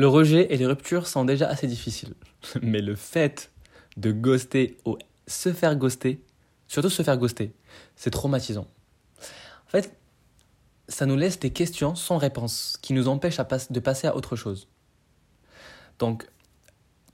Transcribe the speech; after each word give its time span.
Le 0.00 0.08
rejet 0.08 0.46
et 0.48 0.56
les 0.56 0.64
ruptures 0.64 1.06
sont 1.06 1.26
déjà 1.26 1.46
assez 1.46 1.66
difficiles. 1.66 2.14
Mais 2.62 2.80
le 2.80 2.96
fait 2.96 3.52
de 3.98 4.12
ghoster 4.12 4.78
ou 4.86 4.96
se 5.26 5.52
faire 5.52 5.76
ghoster, 5.76 6.22
surtout 6.68 6.88
se 6.88 7.02
faire 7.02 7.18
ghoster, 7.18 7.52
c'est 7.96 8.08
traumatisant. 8.08 8.66
En 9.66 9.68
fait, 9.68 9.94
ça 10.88 11.04
nous 11.04 11.16
laisse 11.16 11.38
des 11.38 11.50
questions 11.50 11.94
sans 11.96 12.16
réponse 12.16 12.78
qui 12.80 12.94
nous 12.94 13.08
empêchent 13.08 13.36
de 13.68 13.80
passer 13.80 14.06
à 14.06 14.16
autre 14.16 14.36
chose. 14.36 14.68
Donc, 15.98 16.24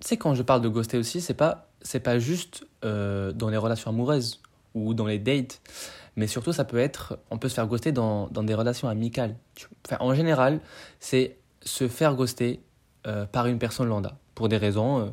tu 0.00 0.06
sais, 0.06 0.16
quand 0.16 0.36
je 0.36 0.42
parle 0.42 0.60
de 0.60 0.68
ghoster 0.68 0.96
aussi, 0.96 1.20
c'est 1.20 1.34
pas, 1.34 1.68
c'est 1.82 1.98
pas 1.98 2.20
juste 2.20 2.64
euh, 2.84 3.32
dans 3.32 3.48
les 3.48 3.56
relations 3.56 3.90
amoureuses 3.90 4.40
ou 4.74 4.94
dans 4.94 5.06
les 5.06 5.18
dates, 5.18 5.60
mais 6.14 6.28
surtout, 6.28 6.52
ça 6.52 6.64
peut 6.64 6.78
être, 6.78 7.18
on 7.32 7.38
peut 7.38 7.48
se 7.48 7.54
faire 7.56 7.66
ghoster 7.66 7.90
dans, 7.90 8.28
dans 8.28 8.44
des 8.44 8.54
relations 8.54 8.86
amicales. 8.86 9.34
Enfin, 9.84 9.96
en 9.98 10.14
général, 10.14 10.60
c'est 11.00 11.36
se 11.62 11.88
faire 11.88 12.14
ghoster 12.14 12.60
euh, 13.06 13.26
par 13.26 13.46
une 13.46 13.58
personne 13.58 13.88
lambda, 13.88 14.18
pour 14.34 14.48
des 14.48 14.56
raisons 14.56 15.00
euh, 15.00 15.10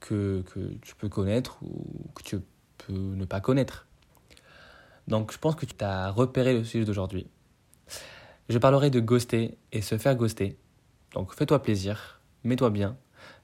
que, 0.00 0.42
que 0.42 0.60
tu 0.82 0.94
peux 0.94 1.08
connaître 1.08 1.58
ou 1.62 2.10
que 2.14 2.22
tu 2.22 2.38
peux 2.78 2.92
ne 2.92 3.24
pas 3.24 3.40
connaître. 3.40 3.86
Donc, 5.08 5.32
je 5.32 5.38
pense 5.38 5.54
que 5.54 5.66
tu 5.66 5.84
as 5.84 6.10
repéré 6.10 6.54
le 6.54 6.64
sujet 6.64 6.84
d'aujourd'hui. 6.84 7.26
Je 8.48 8.58
parlerai 8.58 8.90
de 8.90 9.00
ghoster 9.00 9.58
et 9.72 9.82
se 9.82 9.98
faire 9.98 10.14
ghoster. 10.14 10.56
Donc, 11.14 11.34
fais-toi 11.34 11.62
plaisir, 11.62 12.20
mets-toi 12.44 12.70
bien, 12.70 12.96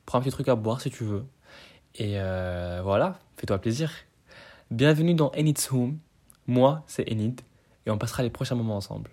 prends 0.06 0.18
un 0.18 0.22
petit 0.22 0.30
truc 0.30 0.48
à 0.48 0.54
boire 0.54 0.80
si 0.80 0.90
tu 0.90 1.04
veux. 1.04 1.24
Et 1.94 2.20
euh, 2.20 2.80
voilà, 2.82 3.18
fais-toi 3.36 3.58
plaisir. 3.58 3.90
Bienvenue 4.70 5.14
dans 5.14 5.32
Enid's 5.32 5.72
Home. 5.72 5.98
Moi, 6.46 6.82
c'est 6.86 7.10
Enid 7.10 7.40
et 7.86 7.90
on 7.90 7.98
passera 7.98 8.22
les 8.22 8.30
prochains 8.30 8.54
moments 8.54 8.76
ensemble. 8.76 9.10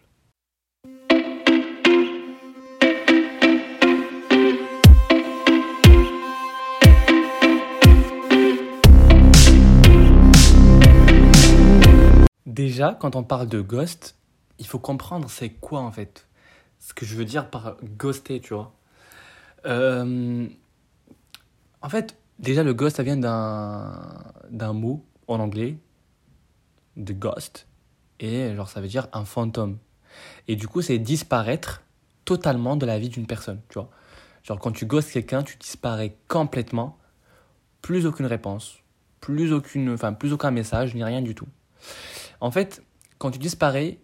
Déjà, 12.56 12.98
quand 12.98 13.18
on 13.18 13.24
parle 13.24 13.50
de 13.50 13.60
ghost, 13.60 14.16
il 14.60 14.66
faut 14.66 14.80
comprendre 14.80 15.30
c'est 15.30 15.50
quoi 15.50 15.82
en 15.82 15.92
fait. 15.92 16.26
Ce 16.80 16.94
que 16.94 17.06
je 17.06 17.14
veux 17.18 17.26
dire 17.26 17.50
par 17.50 17.76
ghoster, 17.84 18.40
tu 18.40 18.54
vois. 18.54 18.74
Euh, 19.66 20.48
en 21.82 21.90
fait, 21.90 22.18
déjà 22.40 22.64
le 22.64 22.74
ghost, 22.74 22.96
ça 22.96 23.04
vient 23.04 23.18
d'un 23.18 24.72
mot 24.72 25.04
en 25.28 25.42
anglais, 25.42 25.78
de 26.96 27.12
ghost, 27.12 27.68
et 28.22 28.56
genre 28.56 28.70
ça 28.70 28.80
veut 28.80 28.88
dire 28.88 29.10
un 29.12 29.26
fantôme. 29.26 29.78
Et 30.48 30.56
du 30.56 30.70
coup, 30.70 30.82
c'est 30.82 30.98
disparaître 30.98 31.82
totalement 32.24 32.78
de 32.78 32.86
la 32.86 32.98
vie 33.00 33.10
d'une 33.10 33.28
personne, 33.28 33.60
tu 33.68 33.74
vois. 33.80 33.90
Genre 34.44 34.60
quand 34.60 34.72
tu 34.72 34.86
ghostes 34.86 35.12
quelqu'un, 35.12 35.44
tu 35.44 35.58
disparais 35.58 36.16
complètement, 36.30 36.98
plus 37.82 38.06
aucune 38.06 38.28
réponse, 38.28 38.78
plus 39.20 39.52
aucune, 39.52 39.90
enfin 39.90 40.14
plus 40.14 40.32
aucun 40.32 40.52
message, 40.52 40.96
ni 40.96 41.04
rien 41.04 41.22
du 41.22 41.36
tout. 41.36 41.50
En 42.42 42.52
fait, 42.52 42.84
quand 43.18 43.32
tu 43.32 43.40
disparais, 43.40 44.00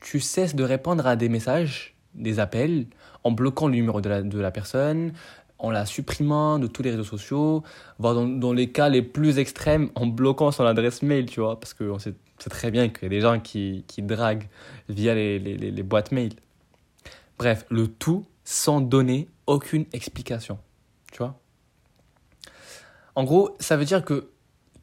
tu 0.00 0.20
cesses 0.20 0.54
de 0.54 0.64
répondre 0.64 1.06
à 1.06 1.16
des 1.16 1.28
messages, 1.28 1.96
des 2.14 2.40
appels, 2.40 2.86
en 3.24 3.30
bloquant 3.30 3.68
le 3.68 3.74
numéro 3.74 4.00
de 4.00 4.08
la, 4.08 4.22
de 4.22 4.38
la 4.38 4.50
personne, 4.50 5.12
en 5.58 5.70
la 5.70 5.86
supprimant 5.86 6.58
de 6.58 6.66
tous 6.66 6.82
les 6.82 6.90
réseaux 6.90 7.04
sociaux, 7.04 7.64
voire 7.98 8.14
dans, 8.14 8.52
les 8.52 8.70
cas 8.70 8.88
les 8.88 9.02
plus 9.02 9.38
extrêmes, 9.38 9.90
en 9.94 10.06
bloquant 10.06 10.52
son 10.52 10.64
adresse 10.64 11.02
mail, 11.02 11.26
tu 11.26 11.40
vois, 11.40 11.58
parce 11.58 11.74
qu'on 11.74 11.98
sait, 11.98 12.14
très 12.48 12.70
bien 12.70 12.88
qu'il 12.88 13.02
y 13.02 13.06
a 13.06 13.08
des 13.08 13.20
gens 13.20 13.40
qui, 13.40 13.84
qui 13.88 14.02
draguent 14.02 14.48
via 14.88 15.14
les, 15.14 15.38
les, 15.38 15.56
les, 15.56 15.82
boîtes 15.82 16.12
mail. 16.12 16.34
Bref, 17.38 17.66
le 17.70 17.88
tout 17.88 18.24
sans 18.44 18.80
donner 18.80 19.28
aucune 19.46 19.86
explication, 19.92 20.58
tu 21.10 21.18
vois. 21.18 21.38
En 23.16 23.24
gros, 23.24 23.56
ça 23.58 23.76
veut 23.76 23.84
dire 23.84 24.04
que 24.04 24.30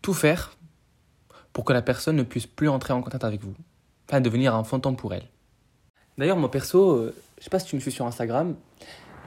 tout 0.01 0.13
faire 0.13 0.57
pour 1.55 1.63
que 1.63 1.71
la 1.71 1.81
personne 1.81 2.17
ne 2.17 2.23
puisse 2.23 2.47
plus 2.47 2.67
entrer 2.67 2.91
en 2.91 3.01
contact 3.01 3.23
avec 3.23 3.41
vous, 3.41 3.53
enfin 4.09 4.19
devenir 4.19 4.53
un 4.53 4.65
fantôme 4.65 4.97
pour 4.97 5.13
elle. 5.13 5.29
D'ailleurs, 6.17 6.35
moi 6.35 6.51
perso, 6.51 6.97
euh, 6.97 7.15
je 7.37 7.45
sais 7.45 7.49
pas 7.49 7.59
si 7.59 7.67
tu 7.67 7.77
me 7.77 7.79
suis 7.79 7.93
sur 7.93 8.05
Instagram, 8.05 8.57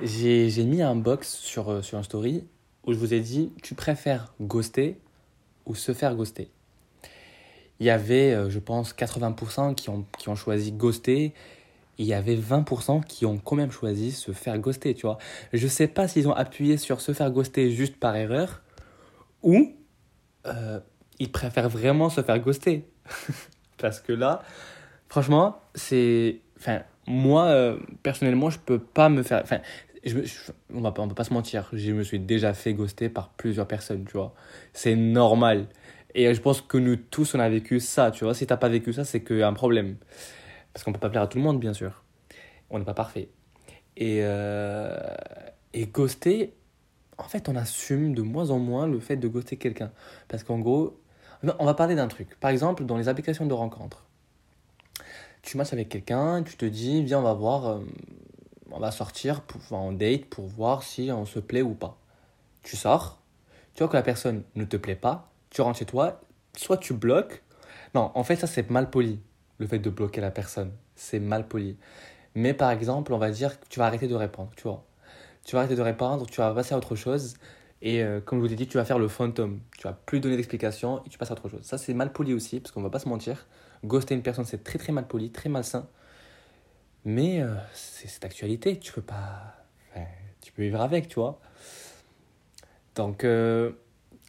j'ai 0.03 0.65
mis 0.65 0.83
un 0.83 0.95
box 0.95 1.35
sur, 1.39 1.71
euh, 1.71 1.81
sur 1.81 1.97
un 1.97 2.03
story 2.03 2.45
où 2.85 2.93
je 2.93 2.99
vous 2.99 3.15
ai 3.15 3.21
dit 3.21 3.51
tu 3.63 3.75
préfères 3.75 4.35
ghoster 4.43 4.99
ou 5.65 5.75
se 5.75 5.95
faire 5.95 6.15
ghoster. 6.15 6.51
Il 7.81 7.87
y 7.87 7.91
avait, 7.91 8.35
euh, 8.35 8.51
je 8.51 8.59
pense, 8.59 8.93
80% 8.93 9.75
qui 9.75 9.89
ont, 9.89 10.05
qui 10.19 10.29
ont 10.29 10.37
choisi 10.37 10.73
ghoster. 10.73 11.33
il 11.97 12.05
y 12.05 12.13
avait 12.13 12.37
20% 12.37 13.07
qui 13.07 13.25
ont 13.25 13.39
quand 13.39 13.57
même 13.57 13.71
choisi 13.71 14.13
se 14.13 14.33
faire 14.33 14.59
ghoster, 14.59 14.95
tu 14.95 15.07
vois. 15.07 15.17
Je 15.55 15.67
sais 15.67 15.89
pas 15.89 16.07
s'ils 16.09 16.29
ont 16.29 16.35
appuyé 16.35 16.77
sur 16.77 17.01
se 17.01 17.15
faire 17.15 17.31
ghoster 17.31 17.71
juste 17.71 17.97
par 17.97 18.15
erreur 18.17 18.61
ou 19.43 19.73
euh, 21.21 21.25
ils 21.25 21.33
préfèrent 21.33 21.69
vraiment 21.69 22.11
se 22.11 22.23
faire 22.23 22.39
ghoster. 22.39 22.85
Parce 23.79 24.01
que 24.01 24.13
là, 24.13 24.43
franchement, 25.09 25.61
c'est. 25.75 26.41
Enfin, 26.59 26.83
moi, 27.07 27.77
personnellement, 28.03 28.51
je 28.51 28.59
peux 28.59 28.79
pas 28.79 29.09
me 29.09 29.23
faire. 29.23 29.41
Enfin, 29.43 29.61
je, 30.05 30.19
on 30.73 30.81
va 30.81 30.93
peut 30.93 31.15
pas 31.15 31.25
se 31.25 31.33
mentir, 31.33 31.69
je 31.73 31.93
me 31.93 32.03
suis 32.03 32.19
déjà 32.19 32.55
fait 32.55 32.75
ghoster 32.75 33.09
par 33.09 33.31
plusieurs 33.31 33.67
personnes, 33.67 34.05
tu 34.05 34.17
vois. 34.17 34.35
C'est 34.73 34.97
normal. 34.97 35.67
Et 36.15 36.33
je 36.35 36.41
pense 36.41 36.61
que 36.61 36.79
nous 36.79 36.97
tous, 36.97 37.35
on 37.35 37.41
a 37.41 37.49
vécu 37.49 37.81
ça, 37.81 38.11
tu 38.11 38.25
vois. 38.25 38.35
Si 38.35 38.47
t'as 38.47 38.57
pas 38.57 38.69
vécu 38.69 38.93
ça, 38.93 39.05
c'est 39.05 39.23
qu'il 39.23 39.39
y 39.39 39.43
a 39.43 39.49
un 39.49 39.53
problème. 39.53 39.97
Parce 40.73 40.85
qu'on 40.85 40.93
peut 40.93 41.01
pas 41.01 41.11
plaire 41.11 41.23
à 41.23 41.27
tout 41.27 41.39
le 41.39 41.45
monde, 41.45 41.61
bien 41.61 41.75
sûr. 41.75 42.03
On 42.71 42.79
n'est 42.79 42.85
pas 42.85 42.95
parfait. 42.95 43.29
Et, 43.97 44.21
euh, 44.23 44.97
et 45.75 45.87
ghoster, 45.87 46.55
en 47.19 47.25
fait, 47.25 47.49
on 47.49 47.57
assume 47.57 48.15
de 48.15 48.23
moins 48.23 48.51
en 48.51 48.59
moins 48.59 48.87
le 48.87 49.01
fait 49.01 49.17
de 49.17 49.29
ghoster 49.29 49.57
quelqu'un. 49.57 49.91
Parce 50.29 50.45
qu'en 50.45 50.59
gros, 50.59 51.01
on 51.59 51.65
va 51.65 51.75
parler 51.75 51.95
d'un 51.95 52.09
truc. 52.09 52.39
Par 52.41 52.51
exemple, 52.51 52.85
dans 52.85 52.97
les 52.97 53.09
applications 53.09 53.47
de 53.47 53.55
rencontres. 53.55 54.05
Tu 55.43 55.57
matches 55.57 55.73
avec 55.73 55.89
quelqu'un, 55.89 56.43
tu 56.43 56.57
te 56.57 56.65
dis, 56.65 57.03
viens, 57.03 57.21
on 57.21 57.23
va 57.23 57.35
voir. 57.35 57.67
Euh, 57.67 57.81
on 58.71 58.81
va 58.81 58.91
sortir 58.91 59.41
pour, 59.43 59.61
en 59.73 59.93
date 59.93 60.27
pour 60.27 60.47
voir 60.47 60.83
si 60.83 61.11
on 61.13 61.25
se 61.25 61.39
plaît 61.39 61.63
ou 61.63 61.75
pas. 61.75 61.97
Tu 62.63 62.77
sors, 62.77 63.21
tu 63.75 63.83
vois 63.83 63.89
que 63.89 63.97
la 63.97 64.03
personne 64.03 64.43
ne 64.57 64.65
te 64.65 64.77
plaît 64.77 64.97
pas, 64.97 65.31
tu 65.51 65.61
rentres 65.63 65.79
chez 65.79 65.87
toi, 65.87 66.21
soit 66.57 66.77
tu 66.77 66.93
bloques. 66.93 67.43
Non, 67.95 68.11
en 68.15 68.25
fait, 68.25 68.37
ça 68.37 68.47
c'est 68.47 68.69
mal 68.71 68.91
poli, 68.91 69.21
le 69.59 69.67
fait 69.67 69.79
de 69.79 69.91
bloquer 69.91 70.21
la 70.21 70.31
personne. 70.31 70.73
C'est 70.97 71.21
mal 71.21 71.47
poli. 71.47 71.77
Mais 72.35 72.55
par 72.55 72.71
exemple, 72.71 73.13
on 73.13 73.19
va 73.19 73.31
dire 73.31 73.59
que 73.59 73.67
tu 73.69 73.79
vas 73.79 73.87
arrêter 73.87 74.09
de 74.09 74.15
répondre, 74.15 74.51
tu 74.57 74.65
vois. 74.65 74.85
Tu 75.45 75.55
vas 75.55 75.61
arrêter 75.61 75.77
de 75.77 75.83
répondre, 75.83 76.27
tu 76.27 76.41
vas 76.41 76.53
passer 76.53 76.75
à 76.75 76.77
autre 76.77 76.95
chose. 76.95 77.35
Et 77.81 78.03
euh, 78.03 78.21
comme 78.21 78.39
je 78.39 78.43
vous 78.43 78.49
l'ai 78.49 78.57
dit, 78.57 78.67
tu 78.67 78.77
vas 78.77 78.85
faire 78.85 78.99
le 78.99 79.09
fantôme. 79.09 79.61
Tu 79.77 79.85
vas 79.85 79.93
plus 79.93 80.21
donner 80.21 80.37
d'explication 80.37 81.05
et 81.05 81.09
tu 81.09 81.19
passes 81.19 81.31
à 81.31 81.35
autre 81.35 81.49
chose. 81.49 81.63
Ça, 81.63 81.79
c'est 81.79 81.95
mal 81.95 82.13
poli 82.13 82.35
aussi, 82.35 82.61
parce 82.61 82.73
qu'on 82.73 82.83
va 82.83 82.91
pas 82.91 82.99
se 82.99 83.09
mentir. 83.09 83.47
Ghoster 83.85 84.15
une 84.15 84.23
personne, 84.23 84.45
c'est 84.45 84.65
très 84.65 84.79
très 84.79 84.93
mal 84.93 85.07
poli, 85.07 85.31
très 85.31 85.49
malsain. 85.49 85.89
Mais 87.05 87.41
euh, 87.41 87.55
c'est 87.73 88.09
cette 88.09 88.25
actualité, 88.25 88.79
tu 88.79 88.93
peux 88.93 89.03
pas. 89.03 89.55
tu 90.41 90.53
peux 90.53 90.63
vivre 90.63 90.81
avec, 90.81 91.09
tu 91.09 91.17
vois. 91.17 91.41
Donc, 92.95 93.23
euh, 93.23 93.73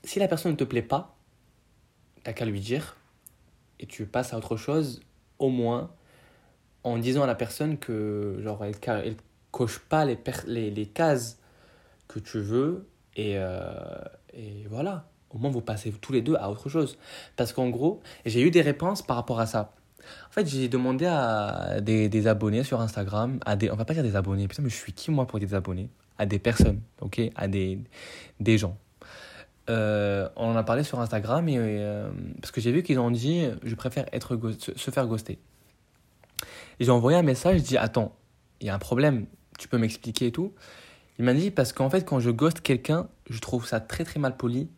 si 0.03 0.19
la 0.19 0.27
personne 0.27 0.51
ne 0.51 0.57
te 0.57 0.63
plaît 0.63 0.83
pas, 0.83 1.17
t'as 2.23 2.33
qu'à 2.33 2.45
lui 2.45 2.59
dire 2.59 2.97
et 3.79 3.87
tu 3.87 4.05
passes 4.05 4.33
à 4.33 4.37
autre 4.37 4.57
chose, 4.57 5.01
au 5.39 5.49
moins 5.49 5.91
en 6.83 6.97
disant 6.97 7.23
à 7.23 7.27
la 7.27 7.35
personne 7.35 7.77
que, 7.77 8.39
genre, 8.43 8.63
elle, 8.63 9.15
coche 9.51 9.79
pas 9.79 10.05
les, 10.05 10.91
cases 10.93 11.39
que 12.07 12.19
tu 12.19 12.39
veux 12.39 12.87
et, 13.19 13.33
euh, 13.35 13.59
et 14.33 14.65
voilà. 14.69 15.05
Au 15.29 15.37
moins, 15.37 15.51
vous 15.51 15.61
passez 15.61 15.91
tous 15.91 16.13
les 16.13 16.21
deux 16.21 16.35
à 16.35 16.49
autre 16.49 16.69
chose. 16.69 16.97
Parce 17.35 17.53
qu'en 17.53 17.69
gros, 17.69 18.01
j'ai 18.25 18.41
eu 18.41 18.49
des 18.49 18.61
réponses 18.61 19.01
par 19.01 19.15
rapport 19.15 19.39
à 19.39 19.45
ça. 19.45 19.73
En 20.27 20.31
fait, 20.31 20.47
j'ai 20.47 20.69
demandé 20.69 21.05
à 21.05 21.81
des, 21.81 22.27
abonnés 22.27 22.63
sur 22.63 22.81
Instagram, 22.81 23.39
à 23.45 23.55
des, 23.55 23.69
on 23.69 23.75
va 23.75 23.85
pas 23.85 23.93
dire 23.93 24.01
des 24.03 24.15
abonnés, 24.15 24.47
mais 24.59 24.69
je 24.69 24.75
suis 24.75 24.93
qui 24.93 25.11
moi 25.11 25.27
pour 25.27 25.39
des 25.39 25.53
abonnés? 25.53 25.89
À 26.17 26.25
des 26.25 26.39
personnes, 26.39 26.81
ok? 27.01 27.21
À 27.35 27.47
des, 27.47 27.79
des 28.39 28.57
gens. 28.57 28.77
Euh, 29.69 30.27
on 30.35 30.47
en 30.47 30.55
a 30.55 30.63
parlé 30.63 30.83
sur 30.83 30.99
Instagram 30.99 31.47
et, 31.47 31.57
euh, 31.57 32.09
parce 32.41 32.51
que 32.51 32.59
j'ai 32.59 32.71
vu 32.71 32.81
qu'ils 32.81 32.97
ont 32.97 33.11
dit 33.11 33.45
je 33.63 33.75
préfère 33.75 34.05
être 34.11 34.39
se 34.57 34.91
faire 34.91 35.05
ghoster. 35.05 35.37
J'ai 36.79 36.89
envoyé 36.89 37.17
un 37.17 37.21
message, 37.21 37.59
je 37.59 37.63
dis 37.63 37.77
attends, 37.77 38.15
il 38.61 38.67
y 38.67 38.69
a 38.69 38.75
un 38.75 38.79
problème, 38.79 39.27
tu 39.59 39.67
peux 39.67 39.77
m'expliquer 39.77 40.27
et 40.27 40.31
tout. 40.31 40.53
Il 41.19 41.25
m'a 41.25 41.33
dit 41.33 41.51
parce 41.51 41.73
qu'en 41.73 41.89
fait 41.89 42.05
quand 42.05 42.19
je 42.19 42.31
ghost 42.31 42.61
quelqu'un, 42.61 43.07
je 43.29 43.39
trouve 43.39 43.67
ça 43.67 43.79
très 43.79 44.03
très 44.03 44.19
mal 44.19 44.35
poli 44.37 44.69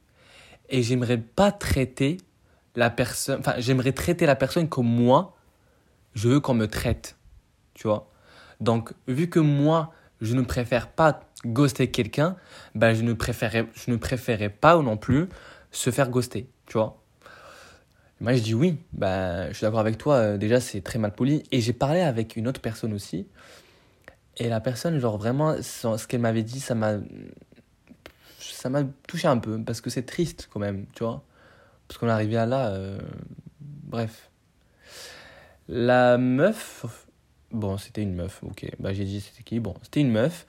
et 0.70 0.84
j'aimerais 0.84 1.18
pas 1.20 1.52
traiter 1.52 2.18
la 2.76 2.90
personne, 2.90 3.40
enfin, 3.40 3.56
j'aimerais 3.58 3.92
traiter 3.92 4.26
la 4.26 4.36
personne 4.36 4.68
comme 4.68 4.88
moi, 4.88 5.36
je 6.16 6.30
veux 6.30 6.40
qu'on 6.40 6.54
me 6.54 6.68
traite. 6.68 7.18
Tu 7.74 7.88
vois? 7.88 8.10
Donc, 8.60 8.94
vu 9.08 9.30
que 9.30 9.40
moi, 9.40 9.94
je 10.22 10.36
ne 10.36 10.42
préfère 10.42 10.88
pas 10.88 11.22
ghoster 11.46 11.90
quelqu'un, 11.90 12.36
ben, 12.76 12.94
je 12.94 13.02
ne 13.02 13.14
préférais, 13.14 13.68
je 13.74 13.92
ne 13.92 14.48
pas 14.48 14.82
non 14.82 14.98
plus 14.98 15.28
se 15.72 15.90
faire 15.90 16.10
ghoster. 16.10 16.48
Tu 16.68 16.74
vois? 16.74 17.02
Moi, 18.20 18.34
je 18.36 18.42
dis 18.42 18.54
oui, 18.54 18.78
ben, 18.94 19.48
je 19.50 19.54
suis 19.54 19.64
d'accord 19.64 19.80
avec 19.80 19.98
toi, 19.98 20.16
euh, 20.16 20.38
déjà, 20.38 20.60
c'est 20.60 20.82
très 20.82 21.00
mal 21.00 21.14
poli. 21.14 21.44
Et 21.52 21.60
j'ai 21.60 21.74
parlé 21.74 22.02
avec 22.02 22.36
une 22.36 22.48
autre 22.48 22.62
personne 22.62 22.94
aussi. 22.94 23.28
Et 24.42 24.50
la 24.50 24.60
personne, 24.60 24.98
genre 24.98 25.20
vraiment, 25.20 25.62
ce 25.62 26.08
qu'elle 26.08 26.22
m'avait 26.22 26.42
dit, 26.42 26.60
ça 26.60 26.74
m'a. 26.74 26.96
Ça 28.40 28.70
m'a 28.70 28.84
touché 29.08 29.28
un 29.28 29.38
peu, 29.38 29.62
parce 29.64 29.82
que 29.82 29.92
c'est 29.92 30.02
triste 30.02 30.50
quand 30.52 30.60
même, 30.60 30.88
tu 30.96 31.04
vois. 31.04 31.24
Parce 31.88 32.00
qu'on 32.00 32.08
est 32.08 32.12
arrivé 32.12 32.38
à 32.38 32.48
là. 32.48 32.70
Euh, 32.70 32.98
bref. 33.60 34.32
La 35.68 36.18
meuf. 36.18 36.88
Bon, 37.52 37.78
c'était 37.78 38.02
une 38.02 38.16
meuf, 38.16 38.44
ok. 38.44 38.66
Bah, 38.80 38.94
j'ai 38.94 39.06
dit 39.06 39.22
c'était 39.22 39.44
qui? 39.44 39.60
Bon, 39.60 39.76
c'était 39.84 40.02
une 40.02 40.12
meuf. 40.12 40.48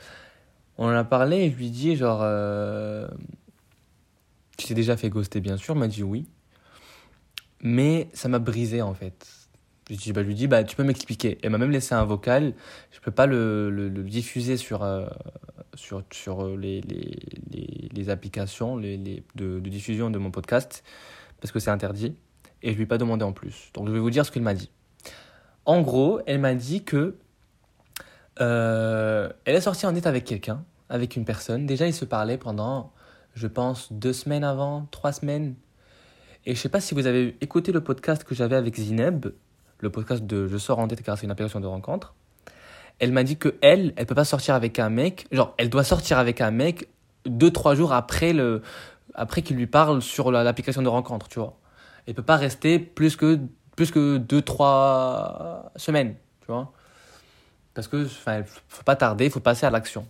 On 0.79 0.87
en 0.87 0.97
a 0.97 1.05
parlé 1.05 1.41
et 1.41 1.51
je 1.51 1.57
lui 1.57 1.69
dis, 1.69 1.95
genre. 1.95 2.21
Euh... 2.23 3.07
Tu 4.57 4.69
t'es 4.69 4.75
déjà 4.75 4.97
fait 4.97 5.11
ghoster, 5.11 5.41
bien 5.41 5.59
sûr? 5.59 5.75
M'a 5.75 5.89
dit 5.89 6.03
oui. 6.03 6.27
Mais 7.61 8.09
ça 8.15 8.31
m'a 8.31 8.39
brisé, 8.39 8.81
en 8.81 8.95
fait. 8.95 9.27
Je, 9.91 10.13
bah, 10.13 10.23
lui 10.23 10.35
dis, 10.35 10.47
bah, 10.47 10.65
tu 10.65 10.77
peux 10.77 10.85
m'expliquer. 10.85 11.39
Elle 11.43 11.51
m'a 11.51 11.59
même 11.59 11.71
laissé 11.71 11.95
un 11.95 12.05
vocal. 12.05 12.55
Je 12.91 13.01
peux 13.01 13.11
pas 13.11 13.27
le, 13.27 13.71
le, 13.71 13.91
diffuser 14.03 14.57
sur, 14.57 14.83
euh, 14.83 15.07
sur, 15.75 16.03
sur 16.13 16.57
les, 16.57 16.81
les, 16.83 17.19
les, 17.51 17.89
les 17.93 18.11
applications 18.11 18.77
les, 18.77 18.97
de, 18.97 19.23
de, 19.35 19.69
diffusion 19.69 20.11
de 20.11 20.19
mon 20.19 20.31
podcast 20.31 20.85
parce 21.41 21.53
que 21.53 21.59
c'est 21.59 21.71
interdit. 21.71 22.17
Et 22.63 22.71
je 22.73 22.77
lui 22.77 22.85
ai 22.85 22.87
pas 22.87 22.99
demandé 22.99 23.25
en 23.25 23.33
plus. 23.33 23.71
Donc 23.75 23.89
je 23.89 23.93
vais 23.93 23.99
vous 23.99 24.11
dire 24.11 24.25
ce 24.25 24.31
qu'elle 24.31 24.43
m'a 24.43 24.55
dit. 24.55 24.71
En 25.65 25.83
gros, 25.83 26.21
elle 26.27 26.39
m'a 26.39 26.55
dit 26.55 26.85
que 26.85 27.17
euh, 28.41 29.29
elle 29.45 29.57
est 29.57 29.61
sortie 29.61 29.87
en 29.87 29.93
date 29.93 30.07
avec 30.07 30.25
quelqu'un, 30.25 30.65
avec 30.89 31.17
une 31.17 31.25
personne. 31.25 31.67
Déjà, 31.67 31.87
ils 31.87 31.95
se 31.95 32.05
parlaient 32.05 32.39
pendant, 32.39 32.93
je 33.35 33.47
pense, 33.47 33.93
deux 33.93 34.13
semaines 34.13 34.45
avant, 34.45 34.87
trois 34.91 35.13
semaines. 35.13 35.55
Et 36.47 36.55
je 36.55 36.61
sais 36.61 36.69
pas 36.69 36.81
si 36.81 36.95
vous 36.95 37.07
avez 37.07 37.37
écouté 37.41 37.73
le 37.73 37.81
podcast 37.81 38.25
que 38.25 38.35
j'avais 38.35 38.57
avec 38.57 38.77
Zineb, 38.77 39.27
le 39.83 39.91
podcast 39.91 40.25
de 40.25 40.47
Je 40.49 40.57
sors 40.57 40.79
en 40.79 40.87
date 40.87 41.03
car 41.03 41.19
c'est 41.19 41.25
une 41.25 41.31
application 41.31 41.61
de 41.61 41.67
rencontre. 41.67 42.15
Elle 42.99 43.13
m'a 43.13 43.25
dit 43.25 43.37
que 43.37 43.57
elle, 43.61 43.93
elle 43.97 44.07
peut 44.07 44.15
pas 44.15 44.25
sortir 44.25 44.55
avec 44.55 44.79
un 44.79 44.89
mec, 44.89 45.27
genre 45.33 45.55
elle 45.59 45.69
doit 45.69 45.85
sortir 45.85 46.19
avec 46.19 46.41
un 46.41 46.51
mec 46.51 46.89
deux 47.27 47.51
trois 47.51 47.75
jours 47.75 47.93
après 47.93 48.33
le, 48.33 48.63
après 49.15 49.43
qu'il 49.43 49.57
lui 49.57 49.67
parle 49.67 50.01
sur 50.01 50.31
l'application 50.31 50.83
de 50.83 50.89
rencontre, 50.89 51.29
tu 51.29 51.39
vois. 51.39 51.59
Elle 52.07 52.15
peut 52.15 52.23
pas 52.23 52.37
rester 52.37 52.79
plus 52.79 53.17
que 53.17 53.41
plus 53.77 53.91
que 53.91 54.19
deux 54.19 54.43
trois 54.43 55.73
semaines, 55.77 56.15
tu 56.41 56.47
vois. 56.47 56.73
Parce 57.75 57.89
que 57.89 58.05
enfin, 58.05 58.43
faut 58.69 58.83
pas 58.85 58.97
tarder, 58.97 59.31
faut 59.31 59.41
passer 59.41 59.67
à 59.67 59.71
l'action. 59.71 60.07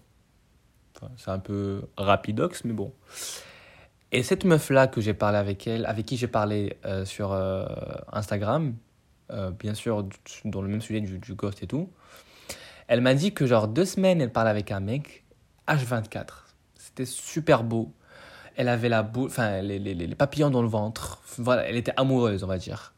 c'est 1.17 1.31
un 1.31 1.39
peu 1.39 1.83
rapidox, 1.97 2.65
mais 2.65 2.73
bon. 2.73 2.93
Et 4.11 4.23
cette 4.23 4.45
meuf-là 4.45 4.89
que 4.89 5.01
j'ai 5.01 5.15
parlé 5.15 5.39
avec 5.39 5.67
elle, 5.67 5.87
avec 5.87 6.05
qui 6.05 6.17
j'ai 6.19 6.29
parlé 6.29 6.77
euh, 6.85 7.07
sur 7.07 7.33
euh, 7.33 7.65
Instagram, 8.13 8.75
euh, 9.33 9.51
bien 9.51 9.75
sûr 9.75 10.07
dans 10.45 10.63
le 10.63 10.69
même 10.69 10.81
sujet 10.81 11.01
du, 11.01 11.35
ghost 11.35 11.63
et 11.63 11.67
tout, 11.67 11.91
elle 12.89 13.01
m'a 13.01 13.15
dit 13.15 13.33
que 13.33 13.47
genre 13.47 13.69
deux 13.69 13.85
semaines, 13.85 14.21
elle 14.21 14.33
parlait 14.33 14.51
avec 14.51 14.71
un 14.71 14.81
mec, 14.81 15.25
H24. 15.69 16.27
C'était 16.77 17.05
super 17.05 17.65
beau. 17.65 17.93
Elle 18.57 18.69
avait 18.69 18.89
la 18.89 19.03
boule, 19.03 19.29
enfin 19.29 19.63
les, 19.63 19.79
les, 19.79 19.95
les 19.95 20.15
papillons 20.15 20.51
dans 20.51 20.63
le 20.63 20.69
ventre. 20.69 21.23
Voilà, 21.39 21.67
elle 21.67 21.77
était 21.77 21.95
amoureuse, 21.97 22.45
on 22.45 22.49
va 22.49 22.59
dire. 22.59 22.93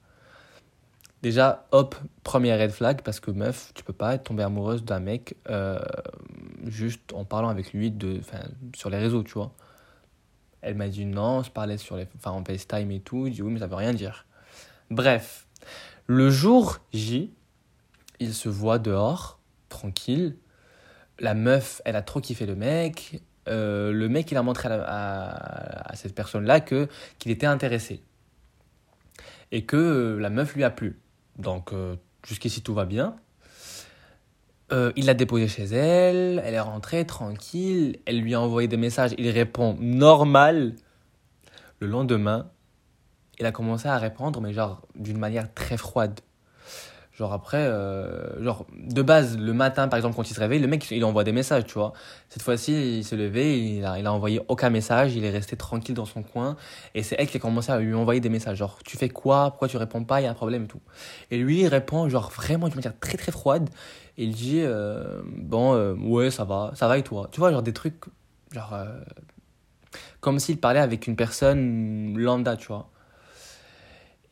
Déjà, 1.22 1.66
hop, 1.70 1.94
premier 2.22 2.54
red 2.54 2.70
flag, 2.70 3.02
parce 3.02 3.20
que 3.20 3.30
meuf, 3.30 3.72
tu 3.74 3.82
peux 3.84 3.92
pas 3.92 4.14
être 4.14 4.24
tombée 4.24 4.42
amoureuse 4.42 4.84
d'un 4.84 5.00
mec 5.00 5.36
juste 6.66 7.12
en 7.12 7.24
parlant 7.24 7.48
avec 7.48 7.72
lui 7.72 7.90
de, 7.90 8.20
sur 8.74 8.90
les 8.90 8.98
réseaux, 8.98 9.22
tu 9.22 9.34
vois. 9.34 9.52
Elle 10.60 10.74
m'a 10.74 10.88
dit 10.88 11.04
non, 11.04 11.42
je 11.42 11.50
parlais 11.50 11.76
sur 11.76 11.96
les, 11.96 12.08
en 12.24 12.44
FaceTime 12.44 12.90
et 12.90 13.00
tout. 13.00 13.26
Je 13.26 13.32
dis 13.32 13.42
oui, 13.42 13.52
mais 13.52 13.60
ça 13.60 13.66
veut 13.66 13.74
rien 13.74 13.92
dire. 13.92 14.26
Bref, 14.90 15.43
le 16.06 16.30
jour 16.30 16.78
J, 16.92 17.32
il 18.20 18.34
se 18.34 18.48
voit 18.48 18.78
dehors, 18.78 19.40
tranquille. 19.68 20.36
La 21.18 21.34
meuf, 21.34 21.80
elle 21.84 21.96
a 21.96 22.02
trop 22.02 22.20
kiffé 22.20 22.44
le 22.44 22.56
mec. 22.56 23.22
Euh, 23.48 23.92
le 23.92 24.08
mec, 24.08 24.30
il 24.30 24.36
a 24.36 24.42
montré 24.42 24.68
à, 24.70 25.90
cette 25.94 26.14
personne-là 26.14 26.60
que 26.60 26.88
qu'il 27.18 27.30
était 27.30 27.46
intéressé. 27.46 28.02
Et 29.52 29.64
que 29.64 30.18
la 30.20 30.30
meuf 30.30 30.54
lui 30.54 30.64
a 30.64 30.70
plu. 30.70 30.98
Donc, 31.38 31.72
euh, 31.72 31.96
jusqu'ici, 32.26 32.62
tout 32.62 32.74
va 32.74 32.84
bien. 32.84 33.16
Euh, 34.72 34.92
il 34.96 35.06
l'a 35.06 35.14
déposée 35.14 35.46
chez 35.46 35.64
elle, 35.64 36.42
elle 36.44 36.54
est 36.54 36.60
rentrée 36.60 37.04
tranquille, 37.04 37.98
elle 38.06 38.20
lui 38.20 38.34
a 38.34 38.40
envoyé 38.40 38.66
des 38.66 38.78
messages, 38.78 39.12
il 39.18 39.28
répond 39.28 39.76
normal. 39.78 40.74
Le 41.80 41.86
lendemain, 41.86 42.50
il 43.38 43.46
a 43.46 43.52
commencé 43.52 43.88
à 43.88 43.98
répondre, 43.98 44.40
mais 44.40 44.52
genre 44.52 44.80
d'une 44.94 45.18
manière 45.18 45.52
très 45.54 45.76
froide. 45.76 46.20
Genre 47.16 47.32
après, 47.32 47.58
euh, 47.58 48.42
genre 48.42 48.66
de 48.76 49.00
base, 49.00 49.38
le 49.38 49.52
matin 49.52 49.86
par 49.86 49.98
exemple, 49.98 50.16
quand 50.16 50.28
il 50.28 50.34
se 50.34 50.40
réveille, 50.40 50.58
le 50.58 50.66
mec 50.66 50.90
il 50.90 51.04
envoie 51.04 51.22
des 51.22 51.30
messages, 51.30 51.64
tu 51.64 51.74
vois. 51.74 51.92
Cette 52.28 52.42
fois-ci, 52.42 52.98
il 52.98 53.04
s'est 53.04 53.16
levé, 53.16 53.76
il 53.76 53.84
a, 53.84 54.12
envoyé 54.12 54.40
aucun 54.48 54.68
message, 54.68 55.14
il 55.14 55.24
est 55.24 55.30
resté 55.30 55.56
tranquille 55.56 55.94
dans 55.94 56.06
son 56.06 56.24
coin. 56.24 56.56
Et 56.96 57.04
c'est 57.04 57.14
elle 57.16 57.28
qui 57.28 57.36
a 57.36 57.40
commencé 57.40 57.70
à 57.70 57.78
lui 57.78 57.94
envoyer 57.94 58.20
des 58.20 58.30
messages, 58.30 58.58
genre 58.58 58.78
tu 58.84 58.96
fais 58.96 59.08
quoi, 59.08 59.50
pourquoi 59.50 59.68
tu 59.68 59.76
réponds 59.76 60.02
pas, 60.02 60.20
il 60.20 60.24
y 60.24 60.26
a 60.26 60.30
un 60.30 60.34
problème 60.34 60.64
et 60.64 60.66
tout. 60.66 60.80
Et 61.30 61.38
lui 61.38 61.60
il 61.60 61.68
répond, 61.68 62.08
genre 62.08 62.30
vraiment 62.30 62.66
d'une 62.66 62.76
manière 62.76 62.98
très 62.98 63.16
très 63.16 63.30
froide. 63.30 63.70
Et 64.18 64.24
il 64.24 64.32
dit, 64.34 64.60
euh, 64.62 65.22
bon, 65.24 65.74
euh, 65.74 65.94
ouais, 65.94 66.32
ça 66.32 66.44
va, 66.44 66.72
ça 66.74 66.88
va 66.88 66.98
et 66.98 67.04
toi. 67.04 67.28
Tu 67.30 67.38
vois, 67.38 67.52
genre 67.52 67.62
des 67.62 67.72
trucs, 67.72 68.04
genre, 68.50 68.76
comme 70.20 70.40
s'il 70.40 70.58
parlait 70.58 70.80
avec 70.80 71.06
une 71.06 71.14
personne 71.14 72.18
lambda, 72.18 72.56
tu 72.56 72.66
vois. 72.68 72.90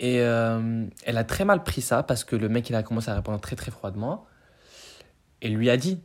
Et 0.02 0.20
euh, 0.20 0.84
elle 1.04 1.16
a 1.16 1.22
très 1.24 1.44
mal 1.44 1.62
pris 1.62 1.80
ça 1.80 2.02
parce 2.02 2.24
que 2.24 2.34
le 2.34 2.48
mec, 2.48 2.68
il 2.68 2.74
a 2.74 2.82
commencé 2.82 3.08
à 3.08 3.14
répondre 3.14 3.40
très 3.40 3.54
très 3.54 3.70
froidement. 3.70 4.26
Et 5.40 5.48
lui 5.48 5.70
a 5.70 5.76
dit, 5.76 6.00